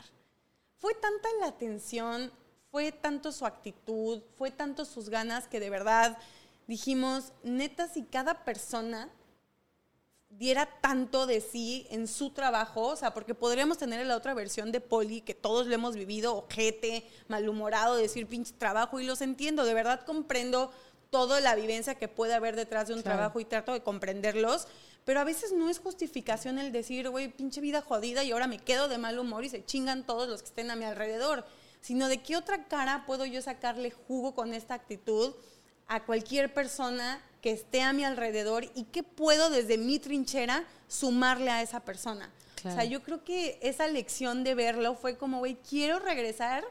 Fue 0.77 0.93
tanta 0.95 1.29
la 1.39 1.47
atención, 1.47 2.31
fue 2.71 2.91
tanto 2.91 3.31
su 3.31 3.45
actitud, 3.45 4.21
fue 4.37 4.51
tanto 4.51 4.85
sus 4.85 5.09
ganas 5.09 5.47
que 5.47 5.59
de 5.59 5.69
verdad 5.69 6.17
dijimos, 6.67 7.33
neta, 7.43 7.87
si 7.87 8.03
cada 8.03 8.43
persona 8.45 9.09
diera 10.29 10.67
tanto 10.81 11.27
de 11.27 11.41
sí 11.41 11.85
en 11.91 12.07
su 12.07 12.31
trabajo, 12.31 12.87
o 12.87 12.95
sea, 12.95 13.13
porque 13.13 13.35
podríamos 13.35 13.77
tener 13.77 14.03
la 14.05 14.17
otra 14.17 14.33
versión 14.33 14.71
de 14.71 14.81
Poli, 14.81 15.21
que 15.21 15.35
todos 15.35 15.67
lo 15.67 15.75
hemos 15.75 15.95
vivido, 15.95 16.35
ojete, 16.35 17.07
malhumorado, 17.27 17.95
decir 17.95 18.25
pinche 18.27 18.53
trabajo, 18.53 18.99
y 18.99 19.05
los 19.05 19.21
entiendo, 19.21 19.63
de 19.63 19.73
verdad 19.75 20.03
comprendo 20.05 20.71
toda 21.11 21.39
la 21.39 21.53
vivencia 21.53 21.93
que 21.95 22.07
puede 22.07 22.33
haber 22.33 22.55
detrás 22.55 22.87
de 22.87 22.95
un 22.95 23.03
Claro. 23.03 23.17
trabajo 23.17 23.39
y 23.39 23.45
trato 23.45 23.73
de 23.73 23.83
comprenderlos, 23.83 24.67
pero 25.05 25.19
a 25.19 25.23
veces 25.23 25.51
no 25.51 25.69
es 25.69 25.77
justificación 25.77 26.57
el 26.57 26.71
decir, 26.71 27.07
güey, 27.09 27.27
pinche 27.27 27.61
vida 27.61 27.81
jodida 27.81 28.23
y 28.23 28.31
ahora 28.31 28.47
me 28.47 28.57
quedo 28.57 28.87
de 28.87 28.97
mal 28.97 29.19
humor 29.19 29.45
y 29.45 29.49
se 29.49 29.63
chingan 29.63 30.03
todos 30.07 30.27
los 30.27 30.41
que 30.41 30.47
estén 30.47 30.71
a 30.71 30.75
mi 30.75 30.85
alrededor, 30.85 31.45
sino 31.81 32.07
de 32.07 32.23
qué 32.23 32.35
otra 32.37 32.67
cara 32.67 33.03
puedo 33.05 33.25
yo 33.25 33.39
sacarle 33.43 33.91
jugo 33.91 34.33
con 34.33 34.55
esta 34.55 34.73
actitud 34.73 35.35
a 35.87 36.03
cualquier 36.03 36.53
persona 36.53 37.21
que 37.41 37.51
esté 37.51 37.81
a 37.81 37.93
mi 37.93 38.03
alrededor 38.05 38.65
y 38.75 38.85
qué 38.85 39.03
puedo 39.03 39.49
desde 39.49 39.77
mi 39.77 39.99
trinchera 39.99 40.63
sumarle 40.87 41.51
a 41.51 41.61
esa 41.61 41.81
persona. 41.81 42.29
O 42.57 42.61
sea, 42.61 42.73
Claro. 42.75 42.89
yo 42.89 43.03
creo 43.03 43.23
que 43.25 43.59
esa 43.61 43.87
lección 43.87 44.43
de 44.45 44.55
verlo 44.55 44.95
fue 44.95 45.17
como, 45.17 45.39
güey, 45.39 45.57
quiero 45.69 45.99
regresar 45.99 46.63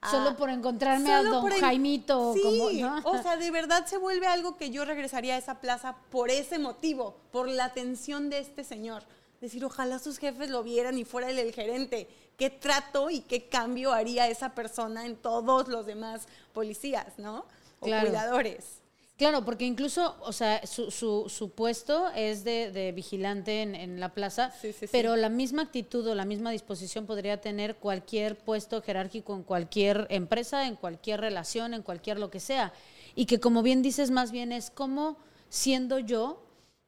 a- 0.00 0.10
Solo 0.10 0.36
por 0.36 0.50
encontrarme 0.50 1.12
a 1.12 1.18
Solo 1.18 1.30
don 1.34 1.42
por 1.42 1.52
en- 1.52 1.60
Jaimito. 1.60 2.34
Sí, 2.34 2.42
como, 2.42 2.70
¿no? 2.70 3.00
o 3.04 3.22
sea, 3.22 3.36
de 3.36 3.50
verdad 3.52 3.86
se 3.86 3.96
vuelve 3.98 4.26
algo 4.26 4.56
que 4.56 4.70
yo 4.70 4.84
regresaría 4.84 5.34
a 5.36 5.38
esa 5.38 5.60
plaza 5.60 5.96
por 6.10 6.30
ese 6.30 6.58
motivo, 6.58 7.16
por 7.30 7.48
la 7.48 7.66
atención 7.66 8.30
de 8.30 8.40
este 8.40 8.64
señor. 8.64 9.04
Decir, 9.40 9.64
ojalá 9.64 10.00
sus 10.00 10.18
jefes 10.18 10.50
lo 10.50 10.64
vieran 10.64 10.98
y 10.98 11.04
fuera 11.04 11.30
él 11.30 11.38
el 11.38 11.52
gerente. 11.52 12.08
¿Qué 12.36 12.50
trato 12.50 13.08
y 13.10 13.20
qué 13.20 13.48
cambio 13.48 13.92
haría 13.92 14.26
esa 14.28 14.54
persona 14.54 15.06
en 15.06 15.14
todos 15.16 15.68
los 15.68 15.86
demás 15.86 16.26
policías, 16.52 17.18
no? 17.18 17.44
O 17.80 17.86
Claro. 17.86 18.08
cuidadores. 18.08 18.80
Claro, 19.16 19.44
porque 19.44 19.64
incluso, 19.66 20.16
o 20.20 20.32
sea, 20.32 20.64
su, 20.64 20.92
su, 20.92 21.28
su 21.28 21.50
puesto 21.50 22.08
es 22.14 22.44
de, 22.44 22.70
de 22.70 22.92
vigilante 22.92 23.62
en, 23.62 23.74
en 23.74 23.98
la 23.98 24.10
plaza, 24.14 24.52
Sí, 24.62 24.72
sí, 24.72 24.86
sí. 24.86 24.88
pero 24.92 25.16
la 25.16 25.28
misma 25.28 25.62
actitud 25.62 26.06
o 26.06 26.14
la 26.14 26.24
misma 26.24 26.52
disposición 26.52 27.04
podría 27.04 27.40
tener 27.40 27.74
cualquier 27.76 28.36
puesto 28.38 28.80
jerárquico 28.80 29.34
en 29.34 29.42
cualquier 29.42 30.06
empresa, 30.10 30.68
en 30.68 30.76
cualquier 30.76 31.20
relación, 31.20 31.74
en 31.74 31.82
cualquier 31.82 32.20
lo 32.20 32.30
que 32.30 32.38
sea. 32.38 32.72
Y 33.16 33.26
que 33.26 33.40
como 33.40 33.64
bien 33.64 33.82
dices, 33.82 34.12
más 34.12 34.30
bien 34.30 34.52
es 34.52 34.70
cómo 34.70 35.16
siendo 35.48 35.98
yo 35.98 36.40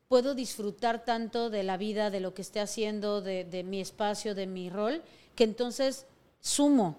puedo 0.07 0.37
disfrutar 0.37 1.05
tanto 1.05 1.51
de 1.51 1.65
la 1.65 1.77
vida, 1.79 2.11
de 2.11 2.21
lo 2.21 2.33
que 2.33 2.43
esté 2.43 2.61
haciendo, 2.61 3.23
de, 3.23 3.45
de 3.45 3.65
mi 3.65 3.81
espacio, 3.81 4.37
de 4.37 4.47
mi 4.47 4.71
rol, 4.71 5.03
que 5.35 5.43
entonces 5.43 6.07
sumo. 6.41 6.97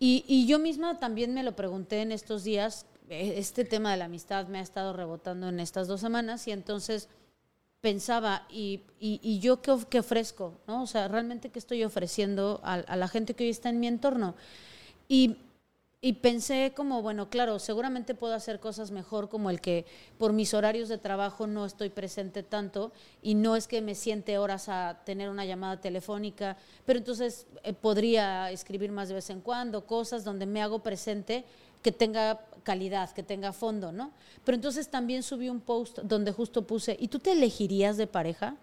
Y, 0.00 0.24
y 0.26 0.46
yo 0.48 0.58
misma 0.58 0.98
también 0.98 1.32
me 1.32 1.44
lo 1.44 1.54
pregunté 1.54 2.00
en 2.02 2.10
estos 2.10 2.42
días, 2.42 2.86
este 3.10 3.64
tema 3.64 3.90
de 3.92 3.96
la 3.98 4.06
amistad 4.06 4.46
me 4.48 4.58
ha 4.58 4.62
estado 4.62 4.92
rebotando 4.92 5.48
en 5.48 5.60
estas 5.60 5.88
dos 5.88 6.00
semanas 6.00 6.46
y 6.48 6.52
entonces 6.52 7.08
pensaba, 7.80 8.46
¿y, 8.50 8.82
y, 9.00 9.38
yo 9.40 9.62
qué, 9.62 9.70
of- 9.70 9.86
qué 9.86 10.00
ofrezco? 10.00 10.54
¿no? 10.66 10.82
O 10.82 10.86
sea, 10.86 11.08
¿realmente 11.08 11.50
qué 11.50 11.58
estoy 11.58 11.84
ofreciendo 11.84 12.60
a, 12.64 12.74
a 12.74 12.96
la 12.96 13.08
gente 13.08 13.34
que 13.34 13.44
hoy 13.44 13.50
está 13.50 13.68
en 13.68 13.80
mi 13.80 13.86
entorno? 13.86 14.34
Y, 15.08 15.36
y 16.00 16.14
pensé 16.14 16.72
como, 16.76 17.02
bueno, 17.02 17.28
claro, 17.28 17.58
seguramente 17.58 18.14
puedo 18.14 18.34
hacer 18.34 18.60
cosas 18.60 18.92
mejor 18.92 19.28
como 19.28 19.50
el 19.50 19.60
que 19.60 19.84
por 20.16 20.32
mis 20.32 20.54
horarios 20.54 20.88
de 20.88 20.98
trabajo 20.98 21.46
no 21.48 21.66
estoy 21.66 21.88
presente 21.90 22.44
tanto 22.44 22.92
y 23.20 23.34
no 23.34 23.56
es 23.56 23.66
que 23.66 23.80
me 23.82 23.96
siente 23.96 24.38
horas 24.38 24.68
a 24.68 25.00
tener 25.04 25.28
una 25.28 25.44
llamada 25.44 25.80
telefónica, 25.80 26.56
pero 26.86 27.00
entonces 27.00 27.46
eh, 27.64 27.72
podría 27.72 28.50
escribir 28.52 28.92
más 28.92 29.08
de 29.08 29.14
vez 29.16 29.30
en 29.30 29.40
cuando, 29.40 29.86
cosas 29.86 30.22
donde 30.24 30.46
me 30.46 30.62
hago 30.62 30.80
presente 30.84 31.44
que 31.82 31.92
tenga 31.92 32.40
calidad, 32.62 33.10
que 33.12 33.22
tenga 33.22 33.52
fondo, 33.52 33.92
¿no? 33.92 34.12
Pero 34.44 34.56
entonces 34.56 34.88
también 34.90 35.22
subí 35.22 35.48
un 35.48 35.60
post 35.60 35.98
donde 36.00 36.32
justo 36.32 36.66
puse, 36.66 36.96
¿y 37.00 37.08
tú 37.08 37.18
te 37.18 37.32
elegirías 37.32 37.96
de 37.96 38.06
pareja? 38.06 38.56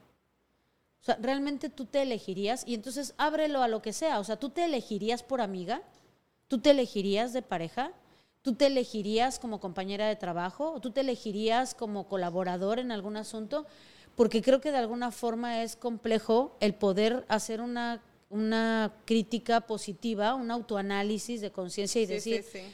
O 1.01 1.05
sea, 1.05 1.17
¿realmente 1.22 1.69
tú 1.69 1.86
te 1.86 2.01
elegirías? 2.01 2.63
Y 2.67 2.74
entonces 2.74 3.13
ábrelo 3.17 3.62
a 3.62 3.67
lo 3.67 3.81
que 3.81 3.93
sea. 3.93 4.19
O 4.19 4.24
sea, 4.24 4.38
¿tú 4.38 4.50
te 4.50 4.65
elegirías 4.65 5.22
por 5.24 5.39
amiga? 5.39 5.81
¿Tú 6.48 6.60
te 6.60 6.72
elegirías 6.72 7.31
de 7.31 7.41
pareja? 7.41 7.91
¿Tú 8.41 8.53
te 8.53 8.67
elegirías 8.67 9.39
como 9.39 9.60
compañera 9.60 10.07
de 10.07 10.15
trabajo? 10.15 10.72
¿O 10.72 10.79
tú 10.79 10.91
te 10.91 11.01
elegirías 11.01 11.74
como 11.75 12.07
colaborador 12.07 12.79
en 12.79 12.91
algún 12.91 13.17
asunto? 13.17 13.65
Porque 14.15 14.41
creo 14.41 14.62
que 14.62 14.72
de 14.72 14.77
alguna 14.77 15.12
forma 15.12 15.62
es 15.63 15.75
complejo 15.75 16.55
el 16.60 16.74
poder 16.74 17.25
hacer 17.27 17.62
una, 17.62 18.01
una 18.29 18.93
crítica 19.05 19.62
positiva, 19.62 20.36
un 20.36 20.51
autoanálisis 20.51 21.41
de 21.41 21.51
conciencia 21.51 22.01
y 22.01 22.05
Sí, 22.07 22.13
decir, 22.13 22.43
sí, 22.43 22.60
sí. 22.60 22.65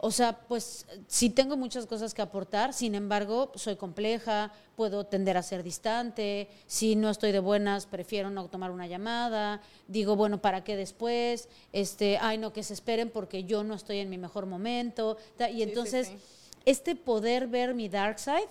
O 0.00 0.12
sea, 0.12 0.38
pues 0.46 0.86
sí 1.08 1.28
tengo 1.28 1.56
muchas 1.56 1.84
cosas 1.86 2.14
que 2.14 2.22
aportar, 2.22 2.72
sin 2.72 2.94
embargo, 2.94 3.50
soy 3.56 3.74
compleja, 3.74 4.52
puedo 4.76 5.06
tender 5.06 5.36
a 5.36 5.42
ser 5.42 5.64
distante, 5.64 6.48
si 6.66 6.94
no 6.94 7.10
estoy 7.10 7.32
de 7.32 7.40
buenas, 7.40 7.86
prefiero 7.86 8.30
no 8.30 8.48
tomar 8.48 8.70
una 8.70 8.86
llamada, 8.86 9.60
digo, 9.88 10.14
bueno, 10.14 10.40
¿para 10.40 10.62
qué 10.62 10.76
después? 10.76 11.48
Este, 11.72 12.16
ay, 12.18 12.38
no, 12.38 12.52
que 12.52 12.62
se 12.62 12.74
esperen 12.74 13.10
porque 13.10 13.42
yo 13.42 13.64
no 13.64 13.74
estoy 13.74 13.98
en 13.98 14.08
mi 14.08 14.18
mejor 14.18 14.46
momento. 14.46 15.18
Y 15.40 15.54
sí, 15.54 15.62
entonces, 15.62 16.06
sí. 16.06 16.16
este 16.64 16.94
poder 16.94 17.48
ver 17.48 17.74
mi 17.74 17.88
dark 17.88 18.20
side, 18.20 18.48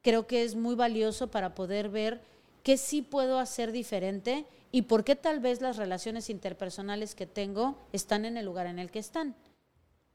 creo 0.00 0.26
que 0.26 0.42
es 0.42 0.54
muy 0.54 0.74
valioso 0.74 1.30
para 1.30 1.54
poder 1.54 1.90
ver 1.90 2.22
qué 2.62 2.78
sí 2.78 3.02
puedo 3.02 3.38
hacer 3.38 3.72
diferente 3.72 4.46
y 4.72 4.82
por 4.82 5.04
qué 5.04 5.16
tal 5.16 5.40
vez 5.40 5.60
las 5.60 5.76
relaciones 5.76 6.30
interpersonales 6.30 7.14
que 7.14 7.26
tengo 7.26 7.76
están 7.92 8.24
en 8.24 8.38
el 8.38 8.46
lugar 8.46 8.66
en 8.66 8.78
el 8.78 8.90
que 8.90 9.00
están. 9.00 9.34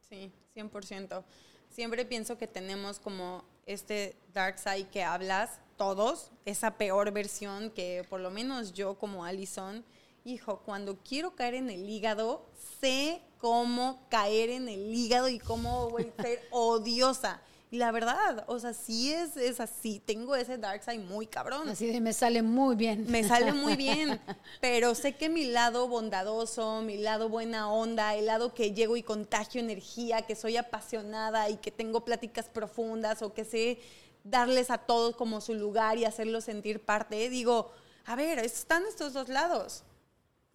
Sí, 0.09 0.31
100%. 0.55 1.23
Siempre 1.69 2.05
pienso 2.05 2.37
que 2.37 2.47
tenemos 2.47 2.99
como 2.99 3.43
este 3.65 4.15
dark 4.33 4.59
side 4.59 4.87
que 4.89 5.03
hablas, 5.03 5.59
todos, 5.77 6.31
esa 6.45 6.77
peor 6.77 7.11
versión 7.11 7.71
que 7.71 8.05
por 8.09 8.19
lo 8.19 8.29
menos 8.29 8.73
yo 8.73 8.95
como 8.95 9.25
Allison, 9.25 9.83
hijo, 10.23 10.59
cuando 10.59 10.97
quiero 10.97 11.35
caer 11.35 11.55
en 11.55 11.69
el 11.69 11.89
hígado, 11.89 12.45
sé 12.79 13.21
cómo 13.39 14.05
caer 14.09 14.49
en 14.49 14.69
el 14.69 14.93
hígado 14.93 15.29
y 15.29 15.39
cómo 15.39 15.89
voy 15.89 16.11
a 16.17 16.21
ser 16.21 16.41
odiosa. 16.51 17.41
La 17.73 17.91
verdad, 17.91 18.43
o 18.45 18.59
sea, 18.59 18.71
sí 18.71 19.11
es, 19.11 19.35
es 19.35 19.59
así, 19.59 19.99
tengo 19.99 20.35
ese 20.35 20.59
dark 20.59 20.83
side 20.83 20.99
muy 20.99 21.25
cabrón 21.25 21.67
Así 21.67 21.87
de 21.87 22.01
me 22.01 22.13
sale 22.13 22.43
muy 22.43 22.75
bien. 22.75 23.05
me 23.09 23.23
sale 23.23 23.51
muy 23.51 23.75
bien, 23.77 24.21
pero 24.61 24.93
sé 24.93 25.15
que 25.15 25.27
mi 25.27 25.45
lado 25.45 25.87
bondadoso, 25.87 26.83
mi 26.83 26.97
lado 26.97 27.29
buena 27.29 27.71
onda, 27.71 28.13
el 28.13 28.27
lado 28.27 28.53
que 28.53 28.73
llego 28.73 28.95
y 28.95 29.01
contagio 29.01 29.59
energía, 29.59 30.21
que 30.21 30.35
soy 30.35 30.55
apasionada 30.55 31.49
y 31.49 31.57
que 31.57 31.71
tengo 31.71 32.05
pláticas 32.05 32.45
profundas 32.45 33.23
o 33.23 33.33
que 33.33 33.43
sé 33.43 33.79
darles 34.23 34.69
a 34.69 34.77
todos 34.77 35.15
como 35.15 35.41
su 35.41 35.55
lugar 35.55 35.97
y 35.97 36.05
hacerlos 36.05 36.43
sentir 36.43 36.79
parte, 36.79 37.27
digo, 37.27 37.71
a 38.05 38.15
ver, 38.15 38.37
están 38.37 38.83
estos 38.85 39.13
dos 39.13 39.29
lados. 39.29 39.83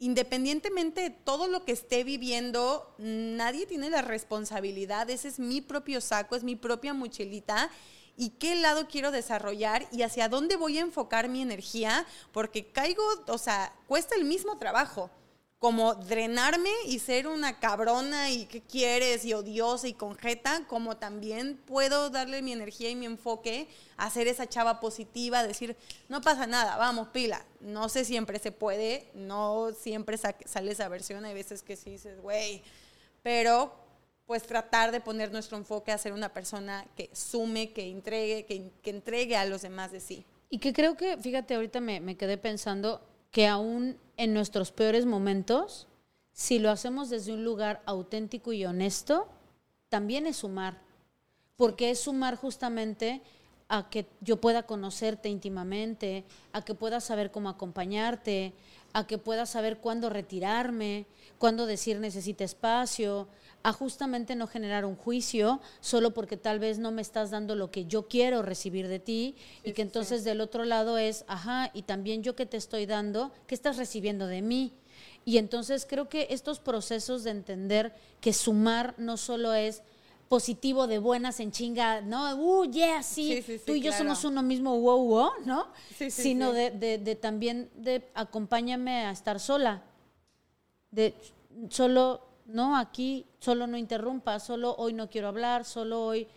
Independientemente 0.00 1.00
de 1.00 1.11
todo 1.11 1.49
lo 1.49 1.64
que 1.64 1.73
esté 1.73 2.05
viviendo, 2.05 2.95
nadie 2.99 3.67
tiene 3.67 3.90
la 3.90 4.00
responsabilidad, 4.00 5.11
ese 5.11 5.26
es 5.26 5.40
mi 5.40 5.61
propio 5.61 6.00
saco, 6.00 6.37
es 6.37 6.45
mi 6.45 6.55
propia 6.55 6.95
mochilita 6.95 7.69
y 8.17 8.31
qué 8.31 8.55
lado 8.55 8.87
quiero 8.88 9.11
desarrollar 9.11 9.88
y 9.90 10.02
hacia 10.02 10.28
dónde 10.28 10.57
voy 10.57 10.78
a 10.78 10.83
enfocar 10.83 11.28
mi 11.28 11.43
energía, 11.43 12.07
porque 12.33 12.67
caigo, 12.67 13.02
o 13.26 13.38
sea, 13.38 13.75
cuesta 13.87 14.14
el 14.14 14.25
mismo 14.25 14.57
trabajo, 14.59 15.11
como 15.58 15.94
drenarme 15.96 16.70
y 16.86 17.00
ser 17.00 17.26
una 17.26 17.58
cabrona 17.58 18.30
y 18.30 18.46
qué 18.46 18.60
quieres 18.60 19.24
y 19.24 19.34
odiosa 19.34 19.88
y 19.88 19.92
conjeta, 19.92 20.62
como 20.68 20.96
también 20.98 21.56
puedo 21.66 22.10
darle 22.10 22.42
mi 22.42 22.52
energía 22.52 22.90
y 22.90 22.94
mi 22.94 23.06
enfoque 23.06 23.66
a 23.96 24.08
ser 24.08 24.28
esa 24.28 24.48
chava 24.48 24.78
positiva, 24.78 25.42
decir, 25.42 25.76
no 26.08 26.20
pasa 26.20 26.46
nada, 26.46 26.76
vamos, 26.76 27.08
pila. 27.08 27.44
No 27.60 27.88
sé 27.88 28.04
siempre 28.04 28.38
se 28.38 28.52
puede, 28.52 29.10
no 29.14 29.72
siempre 29.72 30.16
sa- 30.16 30.36
sale 30.46 30.70
esa 30.70 30.88
versión, 30.88 31.24
hay 31.24 31.34
veces 31.34 31.62
que 31.64 31.74
sí 31.74 31.90
dices, 31.90 32.20
güey, 32.20 32.62
pero 33.24 33.72
pues 34.26 34.44
tratar 34.44 34.92
de 34.92 35.00
poner 35.00 35.32
nuestro 35.32 35.56
enfoque 35.56 35.90
a 35.90 35.98
ser 35.98 36.12
una 36.12 36.28
persona 36.32 36.86
que 36.96 37.10
sume, 37.14 37.72
que 37.72 37.90
entregue, 37.90 38.44
que, 38.44 38.70
que 38.82 38.90
entregue 38.90 39.36
a 39.36 39.44
los 39.46 39.62
demás 39.62 39.90
de 39.90 39.98
sí. 40.00 40.24
Y 40.50 40.58
que 40.58 40.72
creo 40.72 40.96
que, 40.96 41.16
fíjate, 41.16 41.54
ahorita 41.56 41.80
me, 41.80 41.98
me 42.00 42.16
quedé 42.16 42.38
pensando 42.38 43.00
que 43.30 43.47
aún 43.47 43.97
en 44.16 44.35
nuestros 44.35 44.73
peores 44.73 45.06
momentos, 45.06 45.87
si 46.32 46.58
lo 46.58 46.70
hacemos 46.70 47.11
desde 47.11 47.32
un 47.32 47.44
lugar 47.44 47.82
auténtico 47.87 48.52
y 48.52 48.64
honesto, 48.64 49.28
también 49.88 50.26
es 50.26 50.38
sumar. 50.38 50.80
Porque 51.56 51.90
es 51.90 52.00
sumar 52.00 52.37
justamente 52.37 53.23
a 53.68 53.90
que 53.90 54.06
yo 54.20 54.40
pueda 54.40 54.64
conocerte 54.64 55.28
íntimamente, 55.28 56.25
a 56.52 56.62
que 56.62 56.75
pueda 56.75 57.00
saber 57.00 57.30
cómo 57.30 57.49
acompañarte, 57.49 58.54
a 58.99 59.07
que 59.07 59.17
pueda 59.17 59.47
saber 59.47 59.78
cuándo 59.78 60.11
retirarme, 60.11 61.07
cuándo 61.38 61.67
decir 61.67 62.00
necesita 62.00 62.43
espacio, 62.43 63.28
a 63.62 63.73
justamente 63.73 64.35
no 64.35 64.49
generar 64.49 64.85
un 64.85 64.97
juicio 64.97 65.61
solo 65.81 66.12
porque 66.12 66.37
tal 66.37 66.59
vez 66.59 66.81
no 66.81 66.90
me 66.90 67.00
estás 67.00 67.31
dando 67.31 67.55
lo 67.55 67.71
que 67.71 67.85
yo 67.85 68.09
quiero 68.09 68.43
recibir 68.43 68.88
de 68.88 68.99
ti 68.99 69.37
y 69.62 69.73
que 69.73 69.83
entonces 69.83 70.25
del 70.25 70.40
otro 70.40 70.64
lado 70.64 70.99
es, 70.99 71.25
ajá, 71.28 71.71
y 71.75 71.83
también 71.83 72.25
yo 72.25 72.35
que 72.35 72.45
te 72.45 72.57
estoy 72.57 72.87
dando, 72.87 73.31
¿qué 73.47 73.55
estás 73.55 73.76
recibiendo 73.76 74.26
de 74.26 74.43
mí? 74.43 74.73
Y 75.25 75.38
entonces 75.38 75.87
creo 75.88 76.09
que 76.09 76.26
estos 76.31 76.59
procesos 76.59 77.23
de 77.23 77.31
entender 77.31 77.95
que 78.21 78.33
sumar 78.33 78.97
no 78.99 79.17
solo 79.17 79.55
es 79.55 79.83
positivo 80.28 80.87
de 80.87 80.99
buenas 80.99 81.40
en 81.40 81.52
chinga, 81.52 82.00
¿no? 82.00 82.35
Uh, 82.37 82.70
yeah, 82.70 83.02
sí, 83.02 83.44
tú 83.64 83.73
y 83.73 83.80
yo 83.80 83.92
somos 83.92 84.25
uno 84.25 84.42
mismo, 84.42 84.78
wow, 84.78 85.04
wow, 85.04 85.30
¿no? 85.44 85.68
Sino 86.11 86.52
de, 86.52 86.70
de, 86.70 86.99
de, 86.99 87.14
también 87.14 87.70
de 87.75 88.08
acompáñame 88.14 89.06
a 89.06 89.11
estar 89.11 89.40
sola, 89.40 89.82
de 90.90 91.14
solo, 91.70 92.20
no, 92.47 92.76
aquí, 92.76 93.25
solo 93.40 93.66
no 93.66 93.76
interrumpa, 93.76 94.38
solo 94.38 94.75
hoy 94.76 94.92
no 94.92 95.08
quiero 95.08 95.28
hablar, 95.28 95.64
solo 95.64 96.04
hoy... 96.04 96.28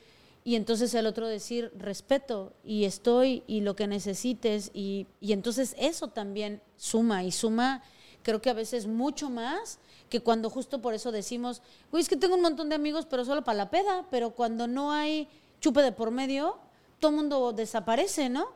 Y 0.43 0.55
entonces 0.55 0.91
el 0.95 1.05
otro 1.05 1.27
decir, 1.27 1.71
respeto 1.77 2.53
y 2.63 2.85
estoy 2.85 3.43
y 3.45 3.61
lo 3.61 3.75
que 3.75 3.85
necesites. 3.85 4.71
Y, 4.73 5.05
y 5.19 5.33
entonces 5.33 5.75
eso 5.77 6.07
también 6.07 6.63
suma 6.77 7.23
y 7.23 7.31
suma, 7.31 7.83
creo 8.23 8.41
que 8.41 8.49
a 8.49 8.53
veces 8.53 8.87
mucho 8.87 9.29
más 9.29 9.79
que 10.09 10.19
cuando 10.19 10.49
justo 10.49 10.81
por 10.81 10.93
eso 10.93 11.11
decimos, 11.11 11.61
güey, 11.89 12.01
es 12.01 12.09
que 12.09 12.17
tengo 12.17 12.35
un 12.35 12.41
montón 12.41 12.69
de 12.69 12.75
amigos, 12.75 13.05
pero 13.09 13.25
solo 13.25 13.43
para 13.43 13.57
la 13.57 13.69
peda, 13.69 14.05
pero 14.11 14.31
cuando 14.31 14.67
no 14.67 14.91
hay 14.91 15.27
chupe 15.59 15.81
de 15.81 15.91
por 15.91 16.11
medio, 16.11 16.57
todo 16.99 17.11
el 17.11 17.17
mundo 17.17 17.53
desaparece, 17.53 18.29
¿no? 18.29 18.49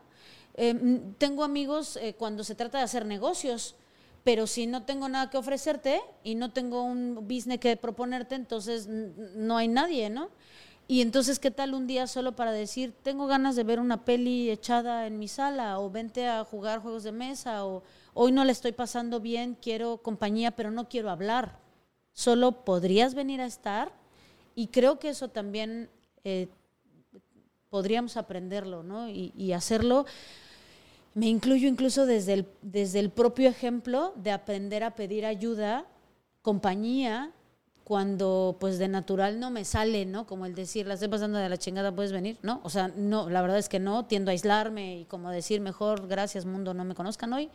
Eh, 0.55 1.01
tengo 1.17 1.43
amigos 1.43 1.97
eh, 1.97 2.15
cuando 2.17 2.43
se 2.43 2.55
trata 2.55 2.77
de 2.77 2.83
hacer 2.83 3.05
negocios, 3.05 3.75
pero 4.23 4.47
si 4.47 4.67
no 4.67 4.83
tengo 4.83 5.07
nada 5.07 5.29
que 5.29 5.37
ofrecerte 5.37 6.01
y 6.23 6.35
no 6.35 6.51
tengo 6.51 6.83
un 6.83 7.27
business 7.27 7.59
que 7.59 7.77
proponerte, 7.77 8.35
entonces 8.35 8.87
no 8.87 9.57
hay 9.57 9.67
nadie, 9.67 10.09
¿no? 10.09 10.29
Y 10.87 11.01
entonces, 11.01 11.39
¿qué 11.39 11.49
tal 11.49 11.73
un 11.73 11.87
día 11.87 12.05
solo 12.05 12.35
para 12.35 12.51
decir, 12.51 12.93
tengo 13.01 13.25
ganas 13.25 13.55
de 13.55 13.63
ver 13.63 13.79
una 13.79 14.05
peli 14.05 14.51
echada 14.51 15.07
en 15.07 15.17
mi 15.17 15.27
sala 15.27 15.79
o 15.79 15.89
vente 15.89 16.27
a 16.27 16.43
jugar 16.43 16.79
juegos 16.79 17.03
de 17.03 17.11
mesa 17.11 17.65
o 17.65 17.81
hoy 18.13 18.31
no 18.31 18.45
le 18.45 18.51
estoy 18.51 18.71
pasando 18.71 19.19
bien, 19.19 19.57
quiero 19.59 19.97
compañía, 19.97 20.51
pero 20.51 20.69
no 20.69 20.87
quiero 20.87 21.09
hablar. 21.09 21.57
Solo 22.13 22.63
podrías 22.63 23.15
venir 23.15 23.41
a 23.41 23.47
estar 23.47 23.91
y 24.53 24.67
creo 24.67 24.99
que 24.99 25.09
eso 25.09 25.27
también 25.29 25.89
eh, 26.23 26.49
podríamos 27.69 28.15
aprenderlo 28.15 28.83
¿no? 28.83 29.09
y, 29.09 29.53
hacerlo. 29.53 30.05
Me 31.15 31.27
incluyo 31.27 31.67
incluso 31.67 32.05
desde 32.05 32.33
el, 32.33 32.47
desde 32.61 32.99
el 32.99 33.09
propio 33.09 33.49
ejemplo 33.49 34.13
de 34.17 34.31
aprender 34.31 34.83
a 34.83 34.95
pedir 34.95 35.25
ayuda, 35.25 35.85
compañía, 36.43 37.33
cuando 37.85 38.57
pues 38.59 38.77
de 38.77 38.89
natural 38.89 39.39
no 39.39 39.51
me 39.51 39.63
sale, 39.63 40.05
¿no? 40.05 40.27
Como 40.27 40.45
el 40.45 40.55
decir, 40.55 40.87
la 40.87 40.95
estoy 40.95 41.07
pasando 41.07 41.37
de 41.37 41.47
la 41.47 41.57
chingada, 41.57 41.95
puedes 41.95 42.11
venir, 42.11 42.37
¿no? 42.41 42.59
O 42.63 42.69
sea, 42.69 42.89
no, 42.89 43.29
la 43.29 43.41
verdad 43.41 43.59
es 43.59 43.69
que 43.69 43.79
no, 43.79 44.05
tiendo 44.05 44.31
a 44.31 44.33
aislarme 44.33 44.99
y 44.99 45.05
como 45.05 45.29
decir, 45.29 45.61
mejor, 45.61 46.07
gracias 46.07 46.45
mundo, 46.45 46.73
no 46.73 46.83
me 46.83 46.95
conozcan 46.95 47.31
hoy 47.31 47.49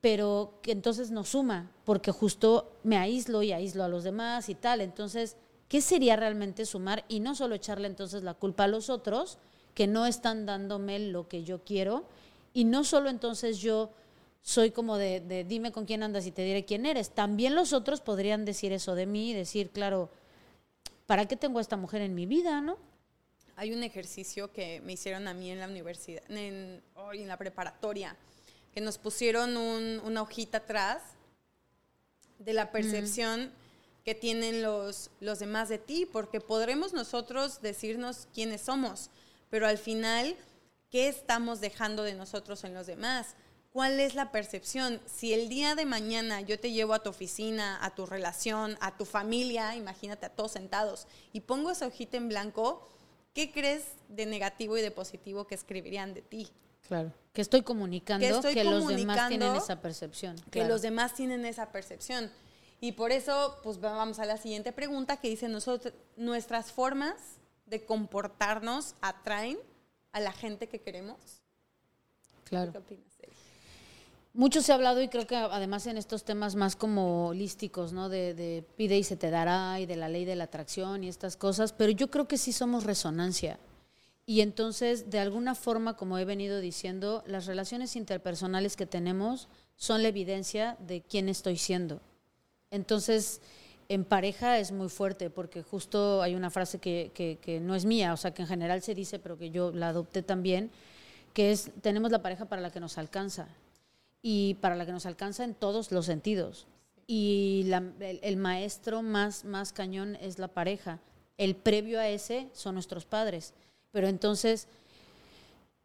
pero 0.00 0.54
que 0.62 0.72
entonces 0.72 1.10
no 1.10 1.24
suma, 1.24 1.70
porque 1.84 2.12
justo 2.12 2.72
me 2.84 2.98
aíslo 2.98 3.42
y 3.42 3.52
aíslo 3.52 3.84
a 3.84 3.88
los 3.88 4.04
demás 4.04 4.48
y 4.48 4.54
tal. 4.54 4.80
Entonces, 4.80 5.36
¿qué 5.68 5.80
sería 5.80 6.16
realmente 6.16 6.66
sumar? 6.66 7.04
Y 7.08 7.20
no 7.20 7.34
solo 7.34 7.54
echarle 7.54 7.88
entonces 7.88 8.22
la 8.22 8.34
culpa 8.34 8.64
a 8.64 8.68
los 8.68 8.90
otros, 8.90 9.38
que 9.74 9.86
no 9.86 10.06
están 10.06 10.46
dándome 10.46 10.98
lo 10.98 11.28
que 11.28 11.42
yo 11.42 11.64
quiero, 11.64 12.04
y 12.54 12.64
no 12.64 12.84
solo 12.84 13.10
entonces 13.10 13.58
yo 13.58 13.90
soy 14.42 14.70
como 14.70 14.96
de, 14.96 15.44
dime 15.46 15.72
con 15.72 15.84
quién 15.84 16.02
andas 16.02 16.26
y 16.26 16.30
te 16.30 16.42
diré 16.42 16.64
quién 16.64 16.86
eres. 16.86 17.10
También 17.10 17.54
los 17.54 17.72
otros 17.72 18.00
podrían 18.00 18.44
decir 18.44 18.72
eso 18.72 18.94
de 18.94 19.06
mí, 19.06 19.34
decir, 19.34 19.70
claro, 19.70 20.10
¿para 21.06 21.26
qué 21.26 21.36
tengo 21.36 21.58
a 21.58 21.62
esta 21.62 21.76
mujer 21.76 22.02
en 22.02 22.14
mi 22.14 22.26
vida, 22.26 22.60
no? 22.60 22.78
Hay 23.56 23.72
un 23.72 23.82
ejercicio 23.82 24.52
que 24.52 24.80
me 24.82 24.92
hicieron 24.92 25.26
a 25.26 25.34
mí 25.34 25.50
en 25.50 25.58
la 25.58 25.66
universidad, 25.66 26.22
en, 26.30 26.82
en 27.12 27.28
la 27.28 27.36
preparatoria, 27.36 28.16
que 28.72 28.80
nos 28.80 28.98
pusieron 28.98 29.56
una 29.56 30.22
hojita 30.22 30.58
atrás 30.58 31.02
de 32.38 32.52
la 32.52 32.70
percepción 32.70 33.50
que 34.04 34.14
tienen 34.14 34.62
los, 34.62 35.10
los 35.20 35.40
demás 35.40 35.68
de 35.68 35.78
ti, 35.78 36.06
porque 36.10 36.40
podremos 36.40 36.92
nosotros 36.92 37.60
decirnos 37.60 38.28
quiénes 38.32 38.62
somos, 38.62 39.10
pero 39.50 39.66
al 39.66 39.76
final, 39.76 40.36
¿qué 40.90 41.08
estamos 41.08 41.60
dejando 41.60 42.02
de 42.04 42.14
nosotros 42.14 42.64
en 42.64 42.74
los 42.74 42.86
demás? 42.86 43.34
¿Cuál 43.78 44.00
es 44.00 44.16
la 44.16 44.32
percepción? 44.32 45.00
Si 45.06 45.32
el 45.32 45.48
día 45.48 45.76
de 45.76 45.86
mañana 45.86 46.40
yo 46.40 46.58
te 46.58 46.72
llevo 46.72 46.94
a 46.94 46.98
tu 47.04 47.10
oficina, 47.10 47.78
a 47.80 47.94
tu 47.94 48.06
relación, 48.06 48.76
a 48.80 48.96
tu 48.96 49.04
familia, 49.04 49.76
imagínate 49.76 50.26
a 50.26 50.30
todos 50.30 50.50
sentados, 50.50 51.06
y 51.32 51.42
pongo 51.42 51.70
esa 51.70 51.86
hojita 51.86 52.16
en 52.16 52.28
blanco, 52.28 52.88
¿qué 53.34 53.52
crees 53.52 53.84
de 54.08 54.26
negativo 54.26 54.76
y 54.76 54.82
de 54.82 54.90
positivo 54.90 55.46
que 55.46 55.54
escribirían 55.54 56.12
de 56.12 56.22
ti? 56.22 56.48
Claro. 56.88 57.12
Que 57.32 57.40
estoy 57.40 57.62
comunicando 57.62 58.42
que, 58.42 58.64
los 58.64 58.88
demás 58.88 59.28
tienen 59.28 59.54
esa 59.54 59.80
percepción. 59.80 60.34
Que 60.50 60.64
los 60.64 60.82
demás 60.82 61.14
tienen 61.14 61.46
esa 61.46 61.70
percepción. 61.70 62.32
Y 62.80 62.90
por 62.90 63.12
eso, 63.12 63.60
pues 63.62 63.78
vamos 63.78 64.18
a 64.18 64.24
la 64.24 64.38
siguiente 64.38 64.72
pregunta 64.72 65.18
que 65.18 65.28
dice, 65.28 65.48
nosotros, 65.48 65.94
¿nuestras 66.16 66.72
formas 66.72 67.14
de 67.66 67.84
comportarnos 67.84 68.96
atraen 69.02 69.56
a 70.10 70.18
la 70.18 70.32
gente 70.32 70.68
que 70.68 70.80
queremos? 70.80 71.42
Claro. 72.42 72.72
¿Qué 72.72 72.78
opinas? 72.78 73.08
Mucho 74.34 74.62
se 74.62 74.72
ha 74.72 74.76
hablado 74.76 75.02
y 75.02 75.08
creo 75.08 75.26
que 75.26 75.36
además 75.36 75.86
en 75.86 75.96
estos 75.96 76.24
temas 76.24 76.54
más 76.54 76.76
como 76.76 77.28
holísticos, 77.28 77.92
¿no? 77.92 78.08
De, 78.08 78.34
de, 78.34 78.64
pide 78.76 78.96
y 78.96 79.04
se 79.04 79.16
te 79.16 79.30
dará 79.30 79.80
y 79.80 79.86
de 79.86 79.96
la 79.96 80.08
ley 80.08 80.24
de 80.24 80.36
la 80.36 80.44
atracción 80.44 81.02
y 81.02 81.08
estas 81.08 81.36
cosas, 81.36 81.72
pero 81.72 81.90
yo 81.90 82.10
creo 82.10 82.28
que 82.28 82.38
sí 82.38 82.52
somos 82.52 82.84
resonancia. 82.84 83.58
Y 84.28 84.42
entonces, 84.42 85.08
de 85.08 85.20
alguna 85.20 85.54
forma, 85.54 85.96
como 85.96 86.18
he 86.18 86.26
venido 86.26 86.60
diciendo, 86.60 87.24
las 87.26 87.46
relaciones 87.46 87.96
interpersonales 87.96 88.76
que 88.76 88.84
tenemos 88.84 89.48
son 89.74 90.02
la 90.02 90.08
evidencia 90.08 90.76
de 90.80 91.00
quién 91.00 91.30
estoy 91.30 91.56
siendo. 91.56 92.02
Entonces, 92.70 93.40
en 93.88 94.04
pareja 94.04 94.58
es 94.58 94.70
muy 94.70 94.90
fuerte, 94.90 95.30
porque 95.30 95.62
justo 95.62 96.20
hay 96.20 96.34
una 96.34 96.50
frase 96.50 96.78
que, 96.78 97.10
que, 97.14 97.60
no 97.60 97.74
es 97.74 97.86
mía, 97.86 98.12
o 98.12 98.18
sea, 98.18 98.34
que 98.34 98.42
en 98.42 98.48
general 98.48 98.82
se 98.82 98.94
dice, 98.94 99.18
pero 99.18 99.38
que 99.38 99.48
yo 99.48 99.72
la 99.72 99.88
adopté 99.88 100.22
también, 100.22 100.70
que 101.32 101.50
es, 101.50 101.70
tenemos 101.80 102.10
la 102.10 102.20
pareja 102.20 102.44
para 102.44 102.60
la 102.60 102.70
que 102.70 102.80
nos 102.80 102.98
alcanza, 102.98 103.48
y 104.22 104.54
para 104.54 104.76
la 104.76 104.86
que 104.86 104.92
nos 104.92 105.06
alcanza 105.06 105.44
en 105.44 105.54
todos 105.54 105.92
los 105.92 106.06
sentidos. 106.06 106.66
Y 107.06 107.70
el, 108.00 108.20
el, 108.22 108.36
maestro 108.36 109.02
más, 109.02 109.44
más 109.44 109.72
cañón 109.72 110.16
es 110.16 110.38
la 110.38 110.48
pareja. 110.48 111.00
El 111.38 111.56
previo 111.56 111.98
a 112.00 112.08
ese 112.08 112.48
son 112.52 112.74
nuestros 112.74 113.06
padres. 113.06 113.54
Pero 113.92 114.08
entonces, 114.08 114.68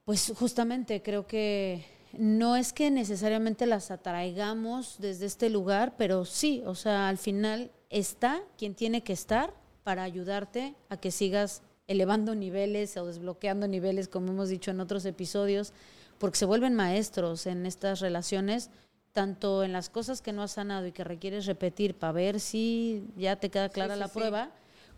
pues 0.04 0.34
justamente 0.36 1.02
creo 1.02 1.26
que 1.26 1.86
no 2.18 2.56
es 2.56 2.74
que 2.74 2.92
necesariamente 2.92 3.66
las 3.66 3.90
atraigamos 3.90 4.98
desde 5.00 5.26
este 5.26 5.50
lugar, 5.50 5.96
pero 5.98 6.26
sí, 6.26 6.62
o 6.66 6.76
sea, 6.76 7.10
al 7.10 7.18
final 7.18 7.72
está 7.90 8.44
quien 8.58 8.76
tiene 8.76 9.02
que 9.02 9.14
estar 9.14 9.54
para 9.84 10.04
ayudarte 10.04 10.76
a 10.90 10.98
que 10.98 11.12
sigas 11.12 11.62
elevando 11.88 12.36
niveles 12.36 12.96
o 12.98 13.06
desbloqueando 13.06 13.68
niveles, 13.68 14.08
como 14.08 14.32
hemos 14.32 14.50
dicho 14.50 14.72
en 14.72 14.80
otros 14.80 15.06
episodios, 15.06 15.74
porque 16.18 16.38
se 16.38 16.46
vuelven 16.46 16.74
maestros 16.74 17.46
en 17.48 17.66
estas 17.66 18.00
relaciones, 18.00 18.70
tanto 19.12 19.64
en 19.64 19.74
las 19.74 19.90
cosas 19.90 20.22
que 20.22 20.34
no 20.34 20.44
has 20.44 20.52
sanado 20.52 20.88
y 20.88 20.92
que 20.92 21.04
requieres 21.04 21.46
repetir 21.46 21.96
para 21.96 22.14
ver 22.14 22.40
si 22.40 23.06
ya 23.16 23.36
te 23.36 23.50
queda 23.50 23.70
clara 23.70 23.96
la 23.96 24.08
prueba, 24.08 24.52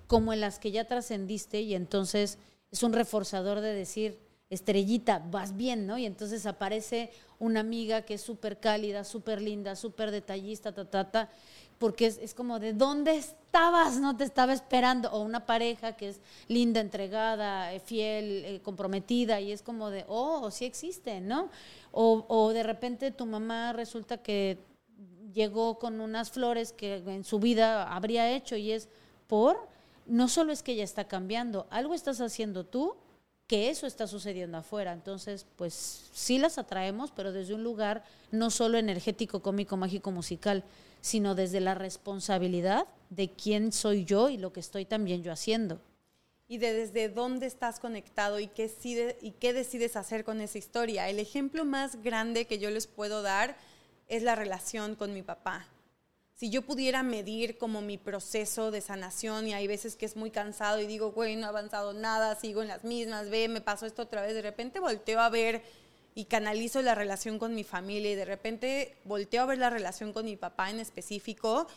como 0.07 0.33
en 0.33 0.41
las 0.41 0.59
que 0.59 0.71
ya 0.71 0.85
trascendiste 0.85 1.61
y 1.61 1.75
entonces 1.75 2.37
es 2.71 2.83
un 2.83 2.93
reforzador 2.93 3.61
de 3.61 3.73
decir, 3.73 4.19
estrellita, 4.49 5.19
vas 5.31 5.55
bien, 5.55 5.87
¿no? 5.87 5.97
Y 5.97 6.05
entonces 6.05 6.45
aparece 6.45 7.11
una 7.39 7.61
amiga 7.61 8.03
que 8.03 8.15
es 8.15 8.21
súper 8.21 8.59
cálida, 8.59 9.03
súper 9.03 9.41
linda, 9.41 9.75
súper 9.75 10.11
detallista, 10.11 10.73
ta, 10.73 10.85
ta, 10.85 11.11
ta, 11.11 11.29
porque 11.77 12.07
es, 12.07 12.33
como 12.33 12.59
de, 12.59 12.73
¿dónde 12.73 13.17
estabas? 13.17 13.99
No 13.99 14.15
te 14.15 14.23
estaba 14.23 14.53
esperando. 14.53 15.11
O 15.11 15.21
una 15.21 15.45
pareja 15.45 15.95
que 15.95 16.09
es 16.09 16.21
linda, 16.47 16.79
entregada, 16.79 17.73
eh, 17.73 17.79
fiel, 17.79 18.45
eh, 18.45 18.61
comprometida, 18.63 19.41
y 19.41 19.51
es 19.51 19.61
como 19.61 19.89
de, 19.89 20.05
oh, 20.07 20.49
sí 20.51 20.65
existe, 20.65 21.21
¿no? 21.21 21.49
O, 21.91 22.25
o 22.27 22.53
de 22.53 22.63
repente 22.63 23.11
tu 23.11 23.25
mamá 23.25 23.73
resulta 23.73 24.17
que 24.17 24.57
llegó 25.33 25.77
con 25.79 25.99
unas 25.99 26.31
flores 26.31 26.71
que 26.71 26.97
en 26.97 27.23
su 27.23 27.39
vida 27.39 27.93
habría 27.93 28.31
hecho 28.31 28.55
y 28.55 28.71
es 28.71 28.87
por 29.27 29.67
no 30.05 30.27
solo 30.27 30.53
es 30.53 30.63
que 30.63 30.73
ella 30.73 30.83
está 30.83 31.07
cambiando, 31.07 31.67
algo 31.69 31.93
estás 31.93 32.21
haciendo 32.21 32.65
tú 32.65 32.95
que 33.47 33.69
eso 33.69 33.85
está 33.87 34.07
sucediendo 34.07 34.57
afuera. 34.57 34.93
Entonces, 34.93 35.45
pues 35.55 36.09
sí 36.13 36.37
las 36.37 36.57
atraemos, 36.57 37.11
pero 37.11 37.31
desde 37.31 37.53
un 37.53 37.63
lugar 37.63 38.03
no 38.31 38.49
solo 38.49 38.77
energético, 38.77 39.41
cómico, 39.41 39.77
mágico, 39.77 40.11
musical, 40.11 40.63
sino 41.01 41.35
desde 41.35 41.59
la 41.59 41.75
responsabilidad 41.75 42.87
de 43.09 43.29
quién 43.29 43.71
soy 43.71 44.05
yo 44.05 44.29
y 44.29 44.37
lo 44.37 44.51
que 44.51 44.59
estoy 44.59 44.85
también 44.85 45.23
yo 45.23 45.31
haciendo. 45.31 45.79
Y 46.47 46.57
de 46.57 46.73
desde 46.73 47.09
dónde 47.09 47.45
estás 47.45 47.79
conectado 47.79 48.39
y 48.39 48.47
qué, 48.47 48.71
y 49.21 49.31
qué 49.31 49.53
decides 49.53 49.95
hacer 49.95 50.23
con 50.23 50.41
esa 50.41 50.57
historia. 50.57 51.09
El 51.09 51.19
ejemplo 51.19 51.65
más 51.65 52.01
grande 52.03 52.45
que 52.45 52.59
yo 52.59 52.69
les 52.69 52.87
puedo 52.87 53.21
dar 53.21 53.55
es 54.07 54.23
la 54.23 54.35
relación 54.35 54.95
con 54.95 55.13
mi 55.13 55.23
papá. 55.23 55.67
Si 56.35 56.49
yo 56.49 56.63
pudiera 56.63 57.01
medir 57.01 57.57
como 57.57 57.79
mi 57.81 57.97
proceso 57.97 58.69
de 58.69 58.81
sanación 58.81 59.47
y 59.47 59.53
hay 59.53 59.67
veces 59.67 59.95
que 59.95 60.05
es 60.05 60.17
muy 60.17 60.31
cansado 60.31 60.81
y 60.81 60.85
digo, 60.85 61.13
güey, 61.13 61.37
no 61.37 61.45
he 61.45 61.49
avanzado 61.49 61.93
nada, 61.93 62.35
sigo 62.35 62.61
en 62.61 62.67
las 62.67 62.83
mismas, 62.83 63.29
ve, 63.29 63.47
me 63.47 63.61
pasó 63.61 63.85
esto 63.85 64.01
otra 64.01 64.21
vez, 64.21 64.33
de 64.33 64.41
repente 64.41 64.81
volteo 64.81 65.21
a 65.21 65.29
ver 65.29 65.63
y 66.13 66.25
canalizo 66.25 66.81
la 66.81 66.93
relación 66.93 67.39
con 67.39 67.55
mi 67.55 67.63
familia 67.63 68.11
y 68.11 68.15
de 68.15 68.25
repente 68.25 68.97
volteo 69.05 69.43
a 69.43 69.45
ver 69.45 69.59
la 69.59 69.69
relación 69.69 70.11
con 70.11 70.25
mi 70.25 70.35
papá 70.35 70.69
en 70.69 70.81
específico 70.81 71.67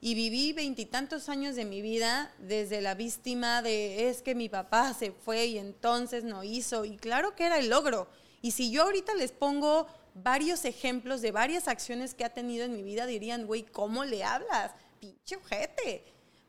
y 0.00 0.16
viví 0.16 0.52
veintitantos 0.52 1.28
años 1.28 1.54
de 1.54 1.64
mi 1.64 1.80
vida 1.80 2.34
desde 2.38 2.80
la 2.80 2.96
víctima 2.96 3.62
de 3.62 4.08
es 4.08 4.22
que 4.22 4.34
mi 4.34 4.48
papá 4.48 4.94
se 4.94 5.12
fue 5.12 5.46
y 5.46 5.58
entonces 5.58 6.24
no 6.24 6.42
hizo 6.42 6.84
y 6.84 6.96
claro 6.96 7.36
que 7.36 7.46
era 7.46 7.58
el 7.58 7.68
logro. 7.68 8.08
Y 8.42 8.52
si 8.52 8.70
yo 8.70 8.82
ahorita 8.82 9.14
les 9.14 9.32
pongo 9.32 9.88
varios 10.14 10.64
ejemplos 10.64 11.20
de 11.20 11.32
varias 11.32 11.68
acciones 11.68 12.14
que 12.14 12.24
ha 12.24 12.34
tenido 12.34 12.64
en 12.64 12.72
mi 12.72 12.82
vida, 12.82 13.06
dirían, 13.06 13.46
güey, 13.46 13.64
¿cómo 13.64 14.04
le 14.04 14.24
hablas? 14.24 14.72
Pinche 15.00 15.36
ojete. 15.36 16.04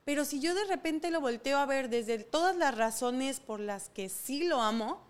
Pero 0.05 0.25
si 0.25 0.39
yo 0.39 0.55
de 0.55 0.65
repente 0.65 1.11
lo 1.11 1.21
volteo 1.21 1.57
a 1.57 1.65
ver 1.65 1.89
desde 1.89 2.19
todas 2.19 2.55
las 2.55 2.75
razones 2.75 3.39
por 3.39 3.59
las 3.59 3.89
que 3.89 4.09
sí 4.09 4.43
lo 4.43 4.61
amo 4.61 5.05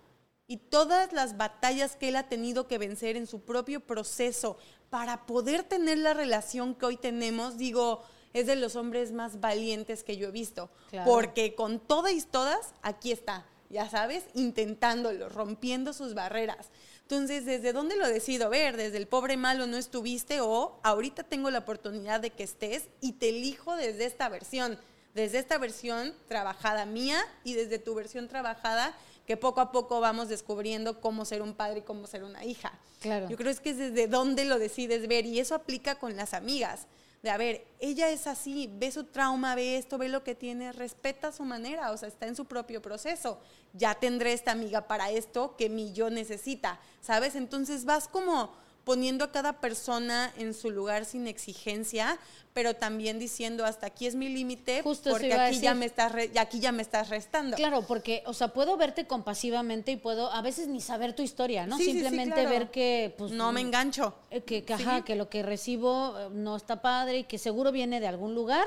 y 0.45 0.57
todas 0.57 1.13
las 1.13 1.38
batallas 1.38 1.95
que 1.95 2.09
él 2.09 2.15
ha 2.15 2.27
tenido 2.27 2.67
que 2.67 2.77
vencer 2.77 3.15
en 3.15 3.27
su 3.27 3.41
propio 3.41 3.79
proceso 3.79 4.57
para 4.89 5.25
poder 5.25 5.63
tener 5.63 5.99
la 5.99 6.13
relación 6.13 6.75
que 6.75 6.85
hoy 6.85 6.97
tenemos, 6.97 7.57
digo, 7.57 8.03
es 8.33 8.47
de 8.47 8.55
los 8.55 8.75
hombres 8.75 9.12
más 9.12 9.39
valientes 9.39 10.03
que 10.03 10.17
yo 10.17 10.27
he 10.27 10.31
visto. 10.31 10.69
Porque 11.05 11.55
con 11.55 11.79
todas 11.79 12.13
y 12.13 12.21
todas, 12.21 12.73
aquí 12.81 13.12
está, 13.12 13.45
ya 13.69 13.89
sabes, 13.89 14.25
intentándolo, 14.33 15.29
rompiendo 15.29 15.93
sus 15.93 16.13
barreras. 16.13 16.71
Entonces, 17.12 17.43
¿desde 17.43 17.74
dónde 17.74 17.95
lo 17.95 18.08
decido 18.08 18.52
ver? 18.52 18.78
¿Desde 18.78 18.98
el 18.98 19.08
pobre 19.08 19.36
malo 19.36 19.65
no 19.65 19.78
estuviste 19.78 20.41
o 20.41 20.80
ahorita 20.84 21.24
tengo 21.24 21.50
la 21.50 21.58
oportunidad 21.58 22.19
de 22.19 22.30
que 22.30 22.43
estés 22.43 22.84
y 23.02 23.13
te 23.13 23.30
elijo 23.30 23.76
desde 23.76 24.06
esta 24.06 24.30
versión? 24.30 24.78
Desde 25.15 25.39
esta 25.39 25.58
versión 25.58 26.13
trabajada 26.28 26.86
mía 26.86 27.19
y 27.43 27.56
desde 27.56 27.80
tu 27.80 27.95
versión 27.95 28.28
trabajada 28.28 28.95
que 29.26 29.38
poco 29.38 29.60
a 29.60 29.72
poco 29.72 30.00
vamos 30.00 30.30
descubriendo 30.30 31.02
cómo 31.02 31.26
ser 31.26 31.41
un 31.41 31.56
padre 31.56 31.80
y 31.80 31.82
cómo 31.82 32.06
ser 32.06 32.24
una 32.24 32.45
hija. 32.45 32.78
Claro. 33.00 33.28
Yo 33.28 33.38
creo 33.38 33.56
que 33.56 33.72
es 33.72 33.78
desde 33.80 34.08
dónde 34.08 34.45
lo 34.45 34.60
decides 34.60 35.08
ver 35.08 35.26
y 35.26 35.39
eso 35.39 35.56
aplica 35.56 35.95
con 35.95 36.15
las 36.15 36.36
amigas 36.36 36.86
de, 37.21 37.29
a 37.29 37.38
ver, 37.38 37.65
ella 37.79 38.10
es 38.10 38.27
así, 38.27 38.69
ve 38.71 38.91
su 38.91 39.03
trauma, 39.03 39.55
ve 39.55 39.77
esto, 39.77 39.97
ve 39.97 40.08
lo 40.08 40.23
que 40.23 40.36
tiene, 40.36 40.71
respeta 40.71 41.32
su 41.32 41.43
manera, 41.43 41.91
o 41.91 41.97
sea, 41.97 42.08
está 42.08 42.27
en 42.27 42.36
su 42.36 42.45
propio 42.45 42.82
proceso. 42.82 43.39
Ya 43.73 43.95
tendré 43.95 44.34
esta 44.34 44.51
amiga 44.51 44.88
para 44.88 45.12
esto 45.12 45.55
que 45.58 45.69
mi 45.69 45.91
yo 45.91 46.10
necesita, 46.10 46.79
¿sabes? 47.01 47.36
Entonces 47.36 47.86
vas 47.86 48.08
como 48.08 48.51
poniendo 48.89 49.23
a 49.23 49.32
cada 49.32 49.54
persona 49.54 50.34
en 50.36 50.56
su 50.56 50.71
lugar 50.71 51.06
sin 51.06 51.28
exigencia, 51.28 52.17
pero 52.56 52.75
también 52.75 53.19
diciendo 53.19 53.63
hasta 53.63 53.86
aquí 53.86 54.08
es 54.08 54.15
mi 54.15 54.30
límite 54.30 54.82
porque 54.84 55.32
aquí 55.32 55.60
ya 55.60 55.75
me 55.75 55.86
estás 55.86 56.12
aquí 56.39 56.60
ya 56.60 56.71
me 56.71 56.82
estás 56.82 57.10
restando. 57.10 57.56
Claro, 57.56 57.84
porque 57.84 58.23
o 58.25 58.34
sea, 58.34 58.47
puedo 58.47 58.78
verte 58.78 59.06
compasivamente 59.06 59.91
y 59.91 59.97
puedo 59.97 60.32
a 60.32 60.41
veces 60.41 60.67
ni 60.69 60.82
saber 60.82 61.13
tu 61.13 61.21
historia, 61.21 61.67
¿no? 61.67 61.78
Simplemente 61.78 62.47
ver 62.47 62.71
que 62.71 63.13
pues 63.15 63.32
no 63.32 63.52
me 63.52 63.62
engancho. 63.62 64.15
Eh, 64.32 64.41
que, 64.41 64.63
que, 64.63 64.75
que 65.06 65.15
lo 65.15 65.30
que 65.30 65.43
recibo 65.43 66.17
eh, 66.17 66.30
no 66.32 66.56
está 66.56 66.82
padre 66.82 67.19
y 67.19 67.23
que 67.25 67.38
seguro 67.38 67.71
viene 67.71 67.99
de 67.99 68.08
algún 68.08 68.34
lugar 68.34 68.65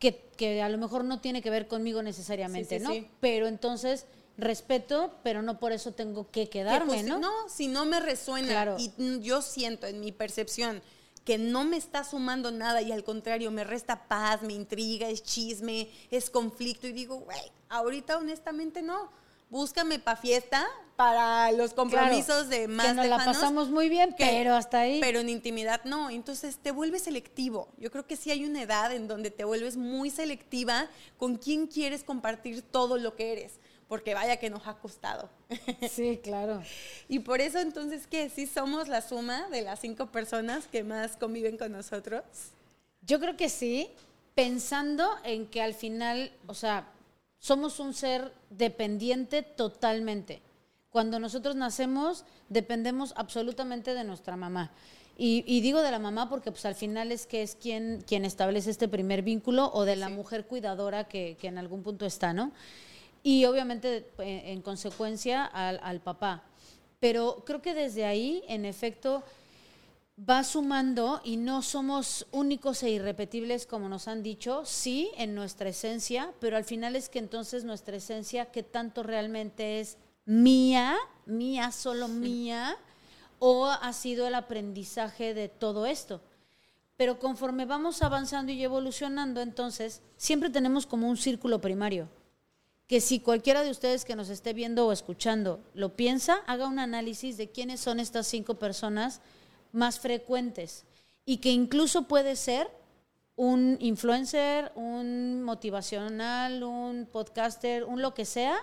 que, 0.00 0.20
que 0.36 0.62
a 0.62 0.68
lo 0.68 0.78
mejor 0.78 1.04
no 1.04 1.20
tiene 1.20 1.42
que 1.42 1.50
ver 1.50 1.68
conmigo 1.68 2.02
necesariamente, 2.02 2.80
¿no? 2.80 2.90
Pero 3.20 3.46
entonces 3.46 4.06
respeto, 4.36 5.14
pero 5.22 5.42
no 5.42 5.58
por 5.58 5.72
eso 5.72 5.92
tengo 5.92 6.30
que 6.30 6.48
quedarme, 6.48 7.02
¿no? 7.02 7.18
No, 7.18 7.32
si 7.48 7.68
no 7.68 7.84
me 7.84 8.00
resuena 8.00 8.76
y 8.78 9.20
yo 9.20 9.42
siento 9.42 9.86
en 9.86 10.00
mi 10.00 10.12
percepción 10.12 10.82
que 11.24 11.38
no 11.38 11.64
me 11.64 11.76
está 11.76 12.04
sumando 12.04 12.50
nada 12.50 12.82
y 12.82 12.92
al 12.92 13.02
contrario 13.02 13.50
me 13.50 13.64
resta 13.64 14.06
paz, 14.08 14.42
me 14.42 14.52
intriga, 14.52 15.08
es 15.08 15.22
chisme, 15.22 15.88
es 16.10 16.28
conflicto 16.28 16.86
y 16.86 16.92
digo, 16.92 17.16
güey, 17.16 17.40
ahorita 17.70 18.18
honestamente 18.18 18.82
no. 18.82 19.10
Búscame 19.50 19.98
para 20.00 20.16
fiesta, 20.16 20.66
para 20.96 21.52
los 21.52 21.74
compromisos 21.74 22.48
de 22.48 22.66
más 22.66 22.86
que 22.86 22.94
nos 22.94 23.06
la 23.06 23.24
pasamos 23.24 23.70
muy 23.70 23.88
bien, 23.88 24.14
pero 24.18 24.54
hasta 24.54 24.80
ahí. 24.80 25.00
Pero 25.00 25.20
en 25.20 25.28
intimidad 25.28 25.82
no. 25.84 26.10
Entonces 26.10 26.58
te 26.58 26.72
vuelves 26.72 27.02
selectivo. 27.02 27.68
Yo 27.78 27.90
creo 27.90 28.06
que 28.06 28.16
sí 28.16 28.30
hay 28.30 28.44
una 28.44 28.62
edad 28.62 28.92
en 28.92 29.06
donde 29.06 29.30
te 29.30 29.44
vuelves 29.44 29.76
muy 29.76 30.10
selectiva 30.10 30.88
con 31.18 31.36
quién 31.36 31.68
quieres 31.68 32.02
compartir 32.02 32.62
todo 32.62 32.98
lo 32.98 33.14
que 33.14 33.32
eres 33.32 33.60
porque 33.88 34.14
vaya 34.14 34.36
que 34.36 34.50
nos 34.50 34.66
ha 34.66 34.74
costado. 34.74 35.28
Sí, 35.90 36.20
claro. 36.22 36.62
y 37.08 37.20
por 37.20 37.40
eso 37.40 37.58
entonces 37.58 38.06
que 38.06 38.28
sí 38.30 38.46
somos 38.46 38.88
la 38.88 39.02
suma 39.02 39.48
de 39.50 39.62
las 39.62 39.80
cinco 39.80 40.06
personas 40.06 40.66
que 40.66 40.82
más 40.82 41.16
conviven 41.16 41.56
con 41.56 41.72
nosotros. 41.72 42.22
Yo 43.02 43.20
creo 43.20 43.36
que 43.36 43.48
sí, 43.48 43.90
pensando 44.34 45.08
en 45.24 45.46
que 45.46 45.62
al 45.62 45.74
final, 45.74 46.32
o 46.46 46.54
sea, 46.54 46.88
somos 47.38 47.78
un 47.78 47.92
ser 47.92 48.32
dependiente 48.50 49.42
totalmente. 49.42 50.40
Cuando 50.88 51.18
nosotros 51.18 51.56
nacemos, 51.56 52.24
dependemos 52.48 53.12
absolutamente 53.16 53.94
de 53.94 54.04
nuestra 54.04 54.36
mamá. 54.36 54.72
Y, 55.16 55.60
digo 55.60 55.80
de 55.82 55.92
la 55.92 56.00
mamá 56.00 56.28
porque 56.28 56.50
pues 56.50 56.64
al 56.64 56.74
final 56.74 57.12
es 57.12 57.26
que 57.26 57.42
es 57.42 57.54
quien, 57.54 58.02
quien 58.04 58.24
establece 58.24 58.70
este 58.70 58.88
primer 58.88 59.22
vínculo 59.22 59.70
o 59.72 59.84
de 59.84 59.94
la 59.94 60.08
mujer 60.08 60.46
cuidadora 60.46 61.04
que, 61.04 61.36
que 61.40 61.46
en 61.46 61.58
algún 61.58 61.84
punto 61.84 62.04
está, 62.04 62.32
¿no? 62.32 62.50
Y 63.26 63.46
obviamente 63.46 64.06
eh, 64.18 64.42
en 64.52 64.60
consecuencia 64.60 65.46
al, 65.46 66.00
papá. 66.02 66.44
Pero 67.00 67.42
creo 67.46 67.62
que 67.62 67.74
desde 67.74 68.04
ahí, 68.04 68.44
en 68.48 68.66
efecto, 68.66 69.24
va 70.16 70.44
sumando 70.44 71.22
y 71.24 71.38
no 71.38 71.62
somos 71.62 72.26
únicos 72.32 72.82
e 72.82 72.90
irrepetibles 72.90 73.66
como 73.66 73.88
nos 73.88 74.08
han 74.08 74.22
dicho, 74.22 74.66
sí, 74.66 75.10
en 75.16 75.34
nuestra 75.34 75.70
esencia, 75.70 76.34
pero 76.38 76.58
al 76.58 76.64
final 76.64 76.96
es 76.96 77.08
que 77.08 77.18
entonces 77.18 77.64
nuestra 77.64 77.96
esencia, 77.96 78.52
que 78.52 78.62
tanto 78.62 79.02
realmente 79.02 79.80
es 79.80 79.96
mía, 80.26 80.94
mía, 81.24 81.72
solo 81.72 82.08
mía, 82.08 82.76
o 83.38 83.66
ha 83.66 83.92
sido 83.94 84.26
el 84.26 84.34
aprendizaje 84.34 85.32
de 85.32 85.48
todo 85.48 85.86
esto. 85.86 86.20
Pero 86.98 87.18
conforme 87.18 87.64
vamos 87.64 88.02
avanzando 88.02 88.52
y 88.52 88.62
evolucionando, 88.62 89.40
entonces, 89.40 90.02
siempre 90.18 90.50
tenemos 90.50 90.84
como 90.84 91.08
un 91.08 91.16
círculo 91.16 91.58
primario 91.62 92.10
que 92.86 93.00
si 93.00 93.20
cualquiera 93.20 93.62
de 93.62 93.70
ustedes 93.70 94.04
que 94.04 94.16
nos 94.16 94.28
esté 94.28 94.52
viendo 94.52 94.86
o 94.86 94.92
escuchando 94.92 95.60
lo 95.74 95.96
piensa, 95.96 96.36
haga 96.46 96.66
un 96.66 96.78
análisis 96.78 97.36
de 97.36 97.50
quiénes 97.50 97.80
son 97.80 97.98
estas 97.98 98.26
cinco 98.26 98.56
personas 98.56 99.20
más 99.72 99.98
frecuentes 99.98 100.84
y 101.24 101.38
que 101.38 101.50
incluso 101.50 102.06
puede 102.06 102.36
ser 102.36 102.70
un 103.36 103.76
influencer, 103.80 104.70
un 104.74 105.42
motivacional, 105.42 106.62
un 106.62 107.06
podcaster, 107.10 107.84
un 107.84 108.02
lo 108.02 108.14
que 108.14 108.24
sea, 108.24 108.56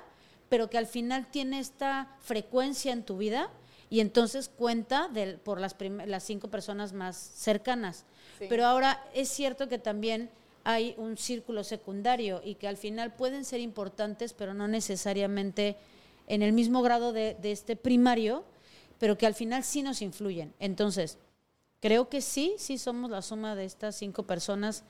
pero 0.49 0.69
que 0.69 0.77
al 0.77 0.87
final 0.87 1.27
tiene 1.29 1.59
esta 1.59 2.15
frecuencia 2.19 2.93
en 2.93 3.03
tu 3.03 3.17
vida 3.17 3.49
y 3.89 3.99
entonces 3.99 4.49
cuenta 4.49 5.09
por 5.43 5.59
las, 5.59 5.75
las 6.05 6.23
cinco 6.23 6.49
personas 6.49 6.93
más 6.93 7.17
cercanas. 7.17 8.05
Pero 8.39 8.65
ahora 8.65 9.03
es 9.13 9.29
cierto 9.29 9.67
que 9.67 9.77
también 9.77 10.29
hay 10.63 10.95
un 10.97 11.17
círculo 11.17 11.63
secundario 11.63 12.41
y 12.43 12.55
que 12.55 12.67
al 12.67 12.77
final 12.77 13.13
pueden 13.13 13.45
ser 13.45 13.59
importantes, 13.59 14.33
pero 14.33 14.53
no 14.53 14.67
necesariamente 14.67 15.77
en 16.27 16.41
el 16.41 16.53
mismo 16.53 16.81
grado 16.81 17.13
de, 17.13 17.37
este 17.43 17.75
primario, 17.75 18.43
pero 18.99 19.17
que 19.17 19.25
al 19.25 19.33
final 19.33 19.63
sí 19.63 19.81
nos 19.81 20.01
influyen. 20.01 20.53
Entonces, 20.59 21.17
creo 21.79 22.09
que 22.09 22.21
sí, 22.21 22.55
sí 22.57 22.77
somos 22.77 23.09
la 23.09 23.21
suma 23.21 23.55
de 23.55 23.65
estas 23.65 23.95
cinco 23.95 24.23
personas 24.23 24.83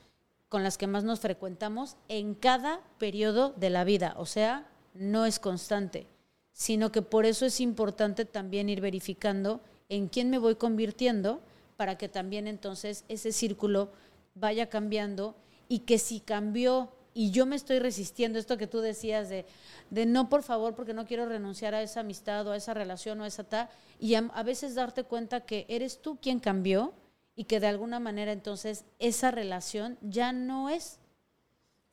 con 0.50 0.64
las 0.64 0.78
que 0.78 0.88
más 0.88 1.04
nos 1.04 1.22
frecuentamos 1.22 1.96
en 2.10 2.36
cada 2.36 2.82
periodo 2.98 3.54
de 3.56 3.70
la 3.70 3.86
vida. 3.86 4.14
O 4.18 4.26
sea, 4.26 4.70
no 4.94 5.26
es 5.26 5.40
constante, 5.40 6.08
sino 6.52 6.92
que 6.92 7.02
por 7.02 7.26
eso 7.26 7.46
es 7.46 7.62
importante 7.62 8.26
también 8.26 8.68
ir 8.68 8.82
verificando 8.82 9.62
en 9.88 10.10
quién 10.10 10.30
me 10.30 10.38
voy 10.38 10.56
convirtiendo 10.56 11.42
para 11.78 11.98
que 11.98 12.10
también 12.10 12.48
entonces 12.48 13.06
ese 13.08 13.32
círculo 13.32 13.90
vaya 14.36 14.70
cambiando 14.70 15.36
y 15.72 15.80
que 15.80 16.00
si 16.00 16.20
cambió 16.20 16.92
y 17.14 17.32
yo 17.32 17.46
me 17.46 17.56
estoy 17.56 17.80
resistiendo, 17.80 18.38
esto 18.38 18.58
que 18.58 18.68
tú 18.68 18.82
decías 18.82 19.30
de, 19.30 19.46
de 19.90 20.06
no, 20.06 20.28
por 20.28 20.44
favor, 20.44 20.76
porque 20.76 20.94
no 20.94 21.06
quiero 21.06 21.26
renunciar 21.26 21.74
a 21.74 21.82
esa 21.82 22.02
amistad 22.02 22.46
o 22.46 22.52
a 22.52 22.58
esa 22.58 22.74
relación 22.74 23.22
o 23.22 23.24
a 23.24 23.28
esa 23.28 23.46
tal, 23.46 23.70
y 23.98 24.16
a, 24.16 24.22
veces 24.44 24.76
darte 24.76 25.06
cuenta 25.06 25.46
que 25.46 25.66
eres 25.70 26.02
tú 26.02 26.20
quien 26.22 26.42
cambió 26.42 26.94
y 27.38 27.46
que 27.46 27.62
de 27.62 27.68
alguna 27.68 28.02
manera 28.02 28.34
entonces 28.34 28.84
esa 29.00 29.32
relación 29.32 29.98
ya 30.02 30.34
no 30.34 30.70
es. 30.70 31.00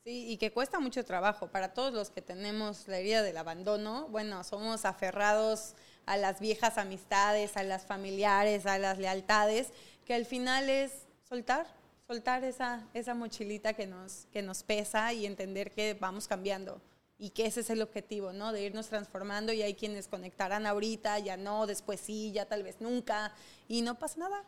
Sí, 0.03 0.27
y 0.29 0.39
que 0.39 0.51
cuesta 0.51 0.81
mucho 0.81 1.05
trabajo 1.05 1.47
para 1.47 1.73
todos 1.73 1.95
los 1.95 2.11
que 2.11 2.21
tenemos 2.21 2.89
la 2.89 2.99
herida 2.99 3.23
del 3.23 3.37
abandono. 3.37 4.09
Bueno, 4.09 4.43
somos 4.43 4.85
aferrados 4.85 5.77
a 6.05 6.17
las 6.17 6.41
viejas 6.41 6.79
amistades, 6.79 7.57
a 7.57 7.63
las 7.63 7.87
familiares, 7.87 8.67
a 8.67 8.77
las 8.77 8.99
lealtades, 8.99 9.69
que 10.05 10.15
al 10.15 10.27
final 10.27 10.69
es 10.69 11.07
soltar, 11.29 11.78
soltar 12.09 12.43
esa, 12.43 12.89
esa 12.95 13.13
mochilita 13.13 13.75
que 13.75 13.87
nos, 13.87 14.27
que 14.33 14.41
nos 14.41 14.63
pesa 14.63 15.13
y 15.13 15.27
entender 15.27 15.71
que 15.71 15.93
vamos 15.93 16.27
cambiando 16.27 16.81
y 17.19 17.31
que 17.31 17.45
ese 17.45 17.61
es 17.61 17.69
el 17.69 17.83
objetivo, 17.83 18.33
¿no? 18.33 18.51
De 18.51 18.63
irnos 18.63 18.87
transformando 18.87 19.53
y 19.53 19.61
hay 19.61 19.75
quienes 19.75 20.09
conectarán 20.09 20.67
ahorita, 20.67 21.19
ya 21.19 21.37
no, 21.37 21.67
después 21.67 22.01
sí, 22.01 22.33
ya 22.33 22.47
tal 22.47 22.63
vez 22.63 22.81
nunca 22.81 23.35
y 23.69 23.83
no 23.83 23.99
pasa 23.99 24.21
nada. 24.21 24.43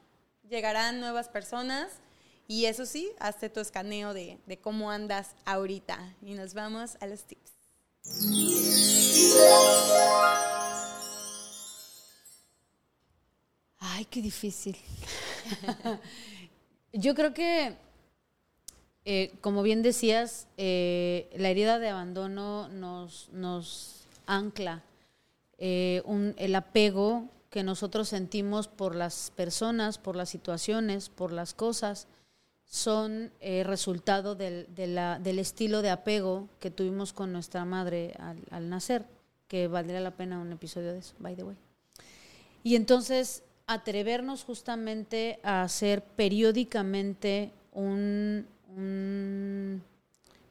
llegarán 0.48 1.00
nuevas 1.00 1.28
personas 1.28 1.90
y 2.48 2.64
eso 2.64 2.86
sí, 2.86 3.12
hazte 3.18 3.50
tu 3.50 3.60
escaneo 3.60 4.14
de, 4.14 4.38
de 4.46 4.58
cómo 4.58 4.90
andas 4.90 5.34
ahorita. 5.44 6.16
Y 6.22 6.32
nos 6.32 6.54
vamos 6.54 6.96
a 7.00 7.06
los 7.06 7.24
tips. 7.24 7.52
Ay, 13.78 14.06
qué 14.06 14.22
difícil. 14.22 14.78
Yo 16.92 17.14
creo 17.14 17.32
que, 17.32 17.76
eh, 19.04 19.32
como 19.40 19.62
bien 19.62 19.82
decías, 19.82 20.48
eh, 20.56 21.30
la 21.36 21.48
herida 21.48 21.78
de 21.78 21.88
abandono 21.88 22.68
nos, 22.68 23.28
nos 23.32 24.08
ancla 24.26 24.82
eh, 25.58 26.02
un, 26.04 26.34
el 26.36 26.54
apego 26.54 27.28
que 27.48 27.62
nosotros 27.62 28.08
sentimos 28.08 28.66
por 28.66 28.96
las 28.96 29.32
personas, 29.36 29.98
por 29.98 30.16
las 30.16 30.30
situaciones, 30.30 31.08
por 31.08 31.32
las 31.32 31.54
cosas, 31.54 32.08
son 32.64 33.32
resultado 33.40 34.36
del, 34.36 34.68
del, 34.72 35.38
estilo 35.40 35.82
de 35.82 35.90
apego 35.90 36.48
que 36.60 36.70
tuvimos 36.70 37.12
con 37.12 37.32
nuestra 37.32 37.64
madre 37.64 38.14
al, 38.20 38.38
al 38.50 38.68
nacer, 38.68 39.04
que 39.48 39.66
valdría 39.66 39.98
la 39.98 40.12
pena 40.12 40.38
un 40.38 40.52
episodio 40.52 40.92
de 40.92 41.00
eso, 41.00 41.14
by 41.18 41.34
the 41.34 41.42
way. 41.42 41.56
Y 42.62 42.76
entonces 42.76 43.42
atrevernos 43.70 44.42
justamente 44.42 45.38
a 45.44 45.62
hacer 45.62 46.02
periódicamente 46.02 47.52
un, 47.70 48.44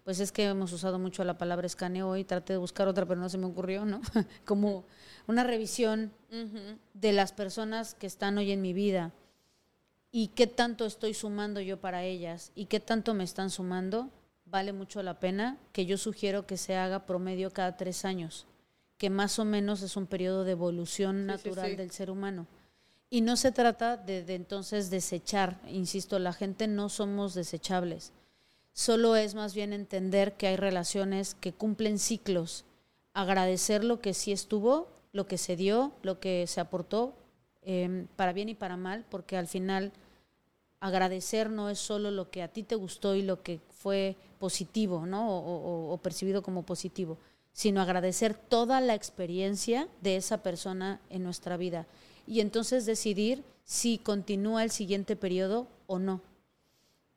pues 0.05 0.21
es 0.21 0.31
que 0.31 0.45
hemos 0.45 0.71
usado 0.71 0.99
mucho 0.99 1.25
la 1.25 1.37
palabra 1.37 1.67
escaneo 1.67 2.07
hoy, 2.07 2.23
traté 2.23 2.53
de 2.53 2.59
buscar 2.59 2.87
otra, 2.87 3.05
pero 3.05 3.19
no 3.19 3.27
se 3.27 3.37
me 3.37 3.45
ocurrió, 3.45 3.83
¿no? 3.83 3.99
Como 4.45 4.85
una 5.27 5.43
revisión 5.43 6.13
de 6.93 7.11
las 7.11 7.33
personas 7.33 7.93
que 7.93 8.07
están 8.07 8.37
hoy 8.37 8.53
en 8.53 8.61
mi 8.61 8.71
vida 8.71 9.11
y 10.13 10.27
qué 10.29 10.47
tanto 10.47 10.85
estoy 10.85 11.13
sumando 11.13 11.59
yo 11.59 11.75
para 11.77 12.05
ellas 12.05 12.53
y 12.55 12.67
qué 12.67 12.79
tanto 12.79 13.13
me 13.13 13.25
están 13.25 13.49
sumando, 13.49 14.09
vale 14.45 14.71
mucho 14.71 15.03
la 15.03 15.19
pena, 15.19 15.57
que 15.73 15.85
yo 15.85 15.97
sugiero 15.97 16.47
que 16.47 16.55
se 16.55 16.77
haga 16.77 17.05
promedio 17.05 17.51
cada 17.51 17.75
tres 17.75 18.05
años, 18.05 18.47
que 18.97 19.09
más 19.09 19.39
o 19.39 19.43
menos 19.43 19.81
es 19.81 19.97
un 19.97 20.07
periodo 20.07 20.45
de 20.45 20.53
evolución 20.53 21.25
natural 21.25 21.75
del 21.75 21.91
ser 21.91 22.11
humano. 22.11 22.47
Y 23.11 23.21
no 23.21 23.37
se 23.37 23.51
trata 23.51 23.97
de, 23.97 24.23
entonces 24.35 24.91
desechar, 24.91 25.59
insisto, 25.67 26.19
la 26.19 26.33
gente 26.33 26.67
no 26.67 26.89
somos 26.89 27.33
desechables. 27.33 28.11
Solo 28.71 29.15
es 29.15 29.33
más 29.33 29.55
bien 29.55 29.73
entender 29.73 30.33
que 30.33 30.47
hay 30.47 30.55
relaciones 30.55 31.33
que 31.33 31.51
cumplen 31.51 31.97
ciclos, 31.97 32.65
agradecer 33.13 33.83
lo 33.83 33.99
que 33.99 34.13
sí 34.13 34.31
estuvo, 34.31 34.87
lo 35.11 35.25
que 35.25 35.39
se 35.39 35.55
dio, 35.55 35.91
lo 36.03 36.19
que 36.19 36.45
se 36.45 36.61
aportó, 36.61 37.15
em, 37.63 38.05
para 38.15 38.31
bien 38.31 38.47
y 38.47 38.53
para 38.53 38.77
mal, 38.77 39.05
porque 39.09 39.37
al 39.37 39.47
final 39.47 39.91
agradecer 40.79 41.49
no 41.49 41.69
es 41.69 41.79
solo 41.79 42.11
lo 42.11 42.29
que 42.29 42.43
a 42.43 42.47
ti 42.47 42.61
te 42.61 42.75
gustó 42.75 43.15
y 43.15 43.23
lo 43.23 43.41
que 43.41 43.59
fue 43.71 44.15
positivo, 44.37 45.05
¿no? 45.07 45.27
o 45.29 45.97
percibido 45.97 46.43
como 46.43 46.63
positivo, 46.63 47.17
sino 47.51 47.81
agradecer 47.81 48.35
toda 48.35 48.79
la 48.79 48.93
experiencia 48.93 49.89
de 50.01 50.15
esa 50.15 50.43
persona 50.43 51.01
en 51.09 51.23
nuestra 51.23 51.57
vida 51.57 51.87
y 52.29 52.41
entonces 52.41 52.85
decidir 52.85 53.43
si 53.63 53.97
continúa 53.97 54.63
el 54.63 54.69
siguiente 54.69 55.15
periodo 55.15 55.67
o 55.87 55.97
no. 55.97 56.21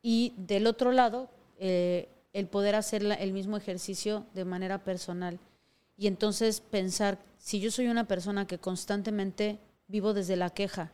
Y 0.00 0.32
del 0.38 0.66
otro 0.66 0.90
lado, 0.90 1.28
eh, 1.58 2.08
el 2.32 2.46
poder 2.46 2.74
hacer 2.74 3.04
el 3.04 3.32
mismo 3.34 3.58
ejercicio 3.58 4.24
de 4.32 4.46
manera 4.46 4.84
personal. 4.84 5.38
Y 5.98 6.06
entonces 6.06 6.60
pensar, 6.62 7.18
si 7.36 7.60
yo 7.60 7.70
soy 7.70 7.88
una 7.88 8.08
persona 8.08 8.46
que 8.46 8.56
constantemente 8.56 9.58
vivo 9.86 10.14
desde 10.14 10.34
la 10.36 10.48
queja, 10.48 10.92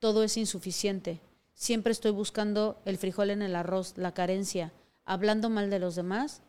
todo 0.00 0.22
es 0.22 0.36
insuficiente, 0.36 1.20
siempre 1.54 1.92
estoy 1.92 2.10
buscando 2.10 2.78
el 2.84 2.98
frijol 2.98 3.30
en 3.30 3.40
el 3.40 3.56
arroz, 3.56 3.94
la 3.96 4.12
carencia, 4.12 4.70
hablando 5.06 5.48
mal 5.48 5.70
de 5.70 5.78
los 5.78 5.96
demás, 5.96 6.42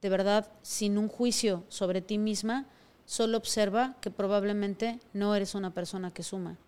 de 0.00 0.10
verdad, 0.10 0.48
sin 0.62 0.96
un 0.96 1.08
juicio 1.08 1.64
sobre 1.68 2.02
ti 2.02 2.18
misma, 2.18 2.66
solo 3.06 3.38
observa 3.38 3.96
que 4.02 4.10
probablemente 4.10 5.00
no 5.14 5.34
eres 5.34 5.54
una 5.54 5.72
persona 5.72 6.12
que 6.12 6.22
suma. 6.22 6.58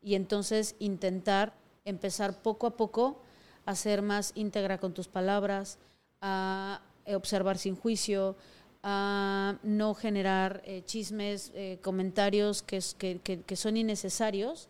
Y 0.00 0.14
entonces 0.14 0.74
intentar 0.78 1.52
empezar 1.84 2.40
poco 2.40 2.66
a 2.66 2.76
poco 2.76 3.20
a 3.66 3.74
ser 3.74 4.00
más 4.00 4.32
íntegra 4.34 4.78
con 4.78 4.94
tus 4.94 5.08
palabras, 5.08 5.78
a 6.22 6.80
observar 7.06 7.58
sin 7.58 7.76
juicio, 7.76 8.36
a 8.82 9.58
no 9.62 9.94
generar 9.94 10.62
eh, 10.64 10.82
chismes, 10.86 11.52
eh, 11.54 11.78
comentarios 11.82 12.62
que 12.62 13.56
son 13.56 13.76
innecesarios, 13.76 14.68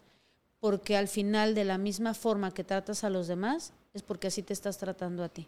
porque 0.58 0.96
al 0.96 1.06
final 1.06 1.54
de 1.54 1.64
la 1.64 1.78
misma 1.78 2.14
forma 2.14 2.52
que 2.52 2.64
tratas 2.64 3.04
a 3.04 3.10
los 3.10 3.28
demás, 3.28 3.72
es 3.94 4.02
porque 4.02 4.26
así 4.26 4.42
te 4.42 4.52
estás 4.52 4.78
tratando 4.78 5.22
a 5.22 5.28
ti. 5.28 5.46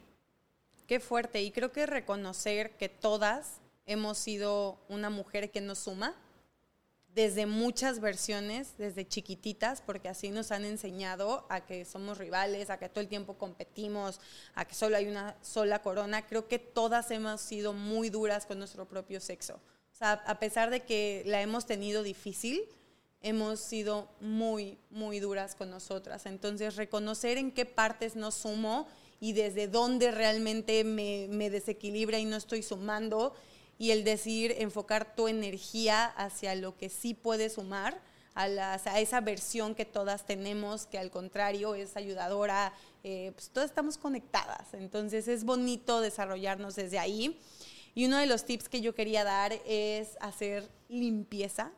Qué 0.86 0.98
fuerte. 0.98 1.42
Y 1.42 1.52
creo 1.52 1.70
que 1.70 1.86
reconocer 1.86 2.72
que 2.72 2.88
todas 2.88 3.59
hemos 3.90 4.18
sido 4.18 4.79
una 4.88 5.11
mujer 5.11 5.50
que 5.50 5.61
nos 5.61 5.81
suma 5.81 6.14
desde 7.12 7.46
muchas 7.46 7.98
versiones, 7.98 8.74
desde 8.79 9.07
chiquititas, 9.07 9.81
porque 9.81 10.09
así 10.09 10.31
nos 10.31 10.53
han 10.53 10.64
enseñado 10.64 11.44
a 11.48 11.66
que 11.66 11.85
somos 11.85 12.18
rivales, 12.18 12.70
a 12.70 12.79
que 12.79 12.88
todo 12.88 13.00
el 13.00 13.09
tiempo 13.09 13.35
competimos, 13.35 14.20
a 14.55 14.64
que 14.64 14.76
solo 14.76 14.96
hay 14.96 15.09
una 15.09 15.37
sola 15.42 15.83
corona. 15.83 16.24
Creo 16.24 16.46
que 16.46 16.61
todas 16.61 17.11
hemos 17.11 17.40
sido 17.40 17.72
muy 17.72 18.11
duras 18.11 18.46
con 18.46 18.61
nuestro 18.61 18.87
propio 18.87 19.20
sexo. 19.20 19.55
O 19.55 19.96
sea, 19.96 20.12
a 20.12 20.38
pesar 20.38 20.70
de 20.70 20.85
que 20.85 21.24
la 21.26 21.42
hemos 21.42 21.66
tenido 21.66 22.05
difícil, 22.05 22.62
hemos 23.22 23.59
sido 23.59 24.09
muy, 24.20 24.79
muy 24.90 25.18
duras 25.18 25.57
con 25.57 25.68
nosotras. 25.68 26.26
Entonces, 26.26 26.76
reconocer 26.76 27.38
en 27.38 27.50
qué 27.50 27.66
partes 27.66 28.14
nos 28.14 28.37
sumo 28.37 28.87
y 29.18 29.33
desde 29.33 29.66
dónde 29.66 30.12
realmente 30.12 30.85
me, 30.85 31.26
me 31.29 31.50
desequilibra 31.50 32.20
y 32.20 32.24
no 32.24 32.37
estoy 32.37 32.62
sumando 32.62 33.35
y 33.80 33.92
el 33.92 34.04
decir, 34.04 34.56
enfocar 34.58 35.16
tu 35.16 35.26
energía 35.26 36.04
hacia 36.04 36.54
lo 36.54 36.76
que 36.76 36.90
sí 36.90 37.14
puede 37.14 37.48
sumar, 37.48 37.98
a, 38.34 38.74
esa 39.00 39.20
versión 39.22 39.74
que 39.74 39.86
todas 39.86 40.26
tenemos, 40.26 40.84
que 40.84 40.98
al 40.98 41.10
contrario 41.10 41.74
es 41.74 41.96
ayudadora, 41.96 42.74
eh, 43.04 43.32
pues 43.34 43.48
todas 43.48 43.70
estamos 43.70 43.96
conectadas. 43.96 44.74
Entonces 44.74 45.28
es 45.28 45.44
bonito 45.44 46.02
desarrollarnos 46.02 46.76
desde 46.76 46.98
ahí. 46.98 47.40
Y 47.94 48.04
uno 48.04 48.18
de 48.18 48.26
los 48.26 48.44
tips 48.44 48.68
que 48.68 48.82
yo 48.82 48.94
quería 48.94 49.24
dar 49.24 49.54
es 49.64 50.18
hacer 50.20 50.68
limpieza. 50.90 51.72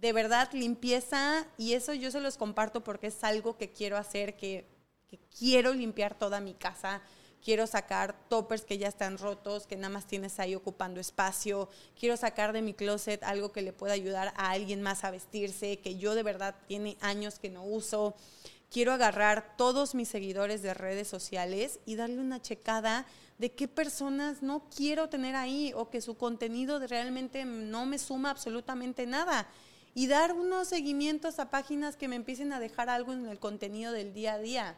De 0.00 0.14
verdad, 0.14 0.48
limpieza, 0.54 1.46
y 1.58 1.74
eso 1.74 1.92
yo 1.92 2.10
se 2.10 2.20
los 2.20 2.38
comparto 2.38 2.82
porque 2.82 3.08
es 3.08 3.22
algo 3.22 3.58
que 3.58 3.70
quiero 3.70 3.98
hacer, 3.98 4.34
que 4.34 4.64
quiero 5.38 5.74
limpiar 5.74 6.14
toda 6.18 6.40
mi 6.40 6.54
casa 6.54 7.02
quiero 7.44 7.66
sacar 7.66 8.14
toppers 8.28 8.64
que 8.64 8.78
ya 8.78 8.88
están 8.88 9.18
rotos, 9.18 9.66
que 9.66 9.76
nada 9.76 9.88
más 9.88 10.06
tienes 10.06 10.38
ahí 10.38 10.54
ocupando 10.54 11.00
espacio, 11.00 11.68
quiero 11.98 12.16
sacar 12.16 12.52
de 12.52 12.62
mi 12.62 12.74
closet 12.74 13.22
algo 13.22 13.52
que 13.52 13.62
le 13.62 13.72
pueda 13.72 13.94
ayudar 13.94 14.32
a 14.36 14.50
alguien 14.50 14.82
más 14.82 15.04
a 15.04 15.10
vestirse, 15.10 15.78
que 15.78 15.96
yo 15.96 16.14
de 16.14 16.22
verdad 16.22 16.54
tiene 16.66 16.96
años 17.00 17.38
que 17.38 17.50
no 17.50 17.64
uso. 17.64 18.14
Quiero 18.70 18.92
agarrar 18.92 19.56
todos 19.56 19.94
mis 19.94 20.08
seguidores 20.08 20.62
de 20.62 20.74
redes 20.74 21.08
sociales 21.08 21.80
y 21.86 21.96
darle 21.96 22.20
una 22.20 22.42
checada 22.42 23.06
de 23.38 23.52
qué 23.52 23.66
personas 23.66 24.42
no 24.42 24.68
quiero 24.74 25.08
tener 25.08 25.36
ahí 25.36 25.72
o 25.74 25.88
que 25.88 26.02
su 26.02 26.16
contenido 26.16 26.78
realmente 26.86 27.44
no 27.44 27.86
me 27.86 27.98
suma 27.98 28.30
absolutamente 28.30 29.06
nada. 29.06 29.48
Y 29.94 30.06
dar 30.06 30.34
unos 30.34 30.68
seguimientos 30.68 31.38
a 31.38 31.50
páginas 31.50 31.96
que 31.96 32.08
me 32.08 32.16
empiecen 32.16 32.52
a 32.52 32.60
dejar 32.60 32.90
algo 32.90 33.12
en 33.12 33.26
el 33.26 33.38
contenido 33.38 33.92
del 33.92 34.12
día 34.12 34.34
a 34.34 34.38
día 34.38 34.76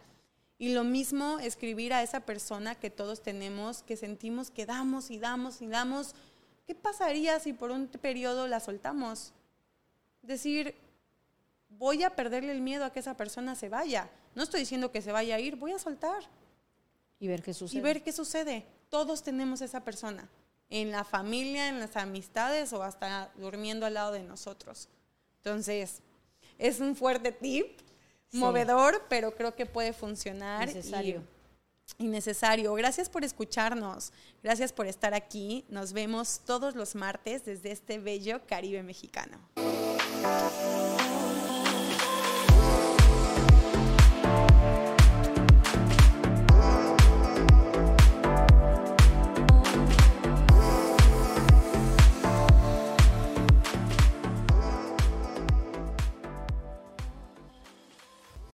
y 0.61 0.75
lo 0.75 0.85
mismo 0.85 1.39
escribir 1.39 1.95
a 1.95 2.03
esa 2.03 2.21
persona 2.21 2.75
que 2.75 2.91
todos 2.91 3.23
tenemos, 3.23 3.83
que 3.83 3.97
sentimos 3.97 4.51
que 4.51 4.67
damos 4.67 5.11
y 5.11 5.19
damos 5.19 5.63
y 5.63 5.67
damos. 5.67 6.15
¿Qué 6.67 6.75
pasaría 6.75 7.41
si 7.41 7.55
por 7.55 7.71
un 7.71 7.89
periodo 7.89 8.47
la 8.47 8.61
soltamos? 8.61 9.33
Decir, 10.21 10.75
voy 11.71 12.03
a 12.03 12.15
perderle 12.15 12.53
el 12.53 12.61
miedo 12.61 12.85
a 12.85 12.93
que 12.93 13.01
esa 13.01 13.17
persona 13.17 13.55
se 13.55 13.71
vaya. 13.71 14.11
No 14.35 14.43
estoy 14.43 14.61
diciendo 14.61 14.93
que 14.93 15.01
se 15.01 15.13
vaya 15.13 15.37
a 15.37 15.41
ir, 15.41 15.57
voy 15.57 15.73
a 15.73 15.79
soltar. 15.79 16.25
Y 17.19 17.27
ver 17.27 17.43
qué 17.43 17.55
sucede. 17.55 17.79
Y 17.79 17.83
ver 17.83 18.03
qué 18.03 18.13
sucede. 18.13 18.67
Todos 18.91 19.23
tenemos 19.23 19.63
esa 19.63 19.83
persona. 19.83 20.29
En 20.69 20.91
la 20.91 21.05
familia, 21.05 21.71
en 21.71 21.81
las 21.81 21.97
amistades 21.97 22.75
o 22.75 22.83
hasta 22.83 23.33
durmiendo 23.37 23.87
al 23.87 23.95
lado 23.95 24.13
de 24.13 24.25
nosotros. 24.25 24.91
Entonces, 25.39 26.03
es 26.59 26.81
un 26.81 26.95
fuerte 26.95 27.33
tip 27.33 27.81
movedor, 28.33 29.03
pero 29.09 29.35
creo 29.35 29.55
que 29.55 29.67
puede 29.67 29.93
funcionar. 29.93 30.67
Necesario. 30.67 31.23
Y, 31.99 32.07
necesario. 32.07 32.73
Gracias 32.75 33.09
por 33.09 33.25
escucharnos. 33.25 34.13
Gracias 34.43 34.73
por 34.73 34.87
estar 34.87 35.15
aquí. 35.15 35.65
Nos 35.69 35.93
vemos 35.93 36.41
todos 36.47 36.75
los 36.75 36.95
martes 36.95 37.45
desde 37.45 37.73
este 37.73 37.99
bello 37.99 38.41
Caribe 38.47 38.83
mexicano. 38.83 39.39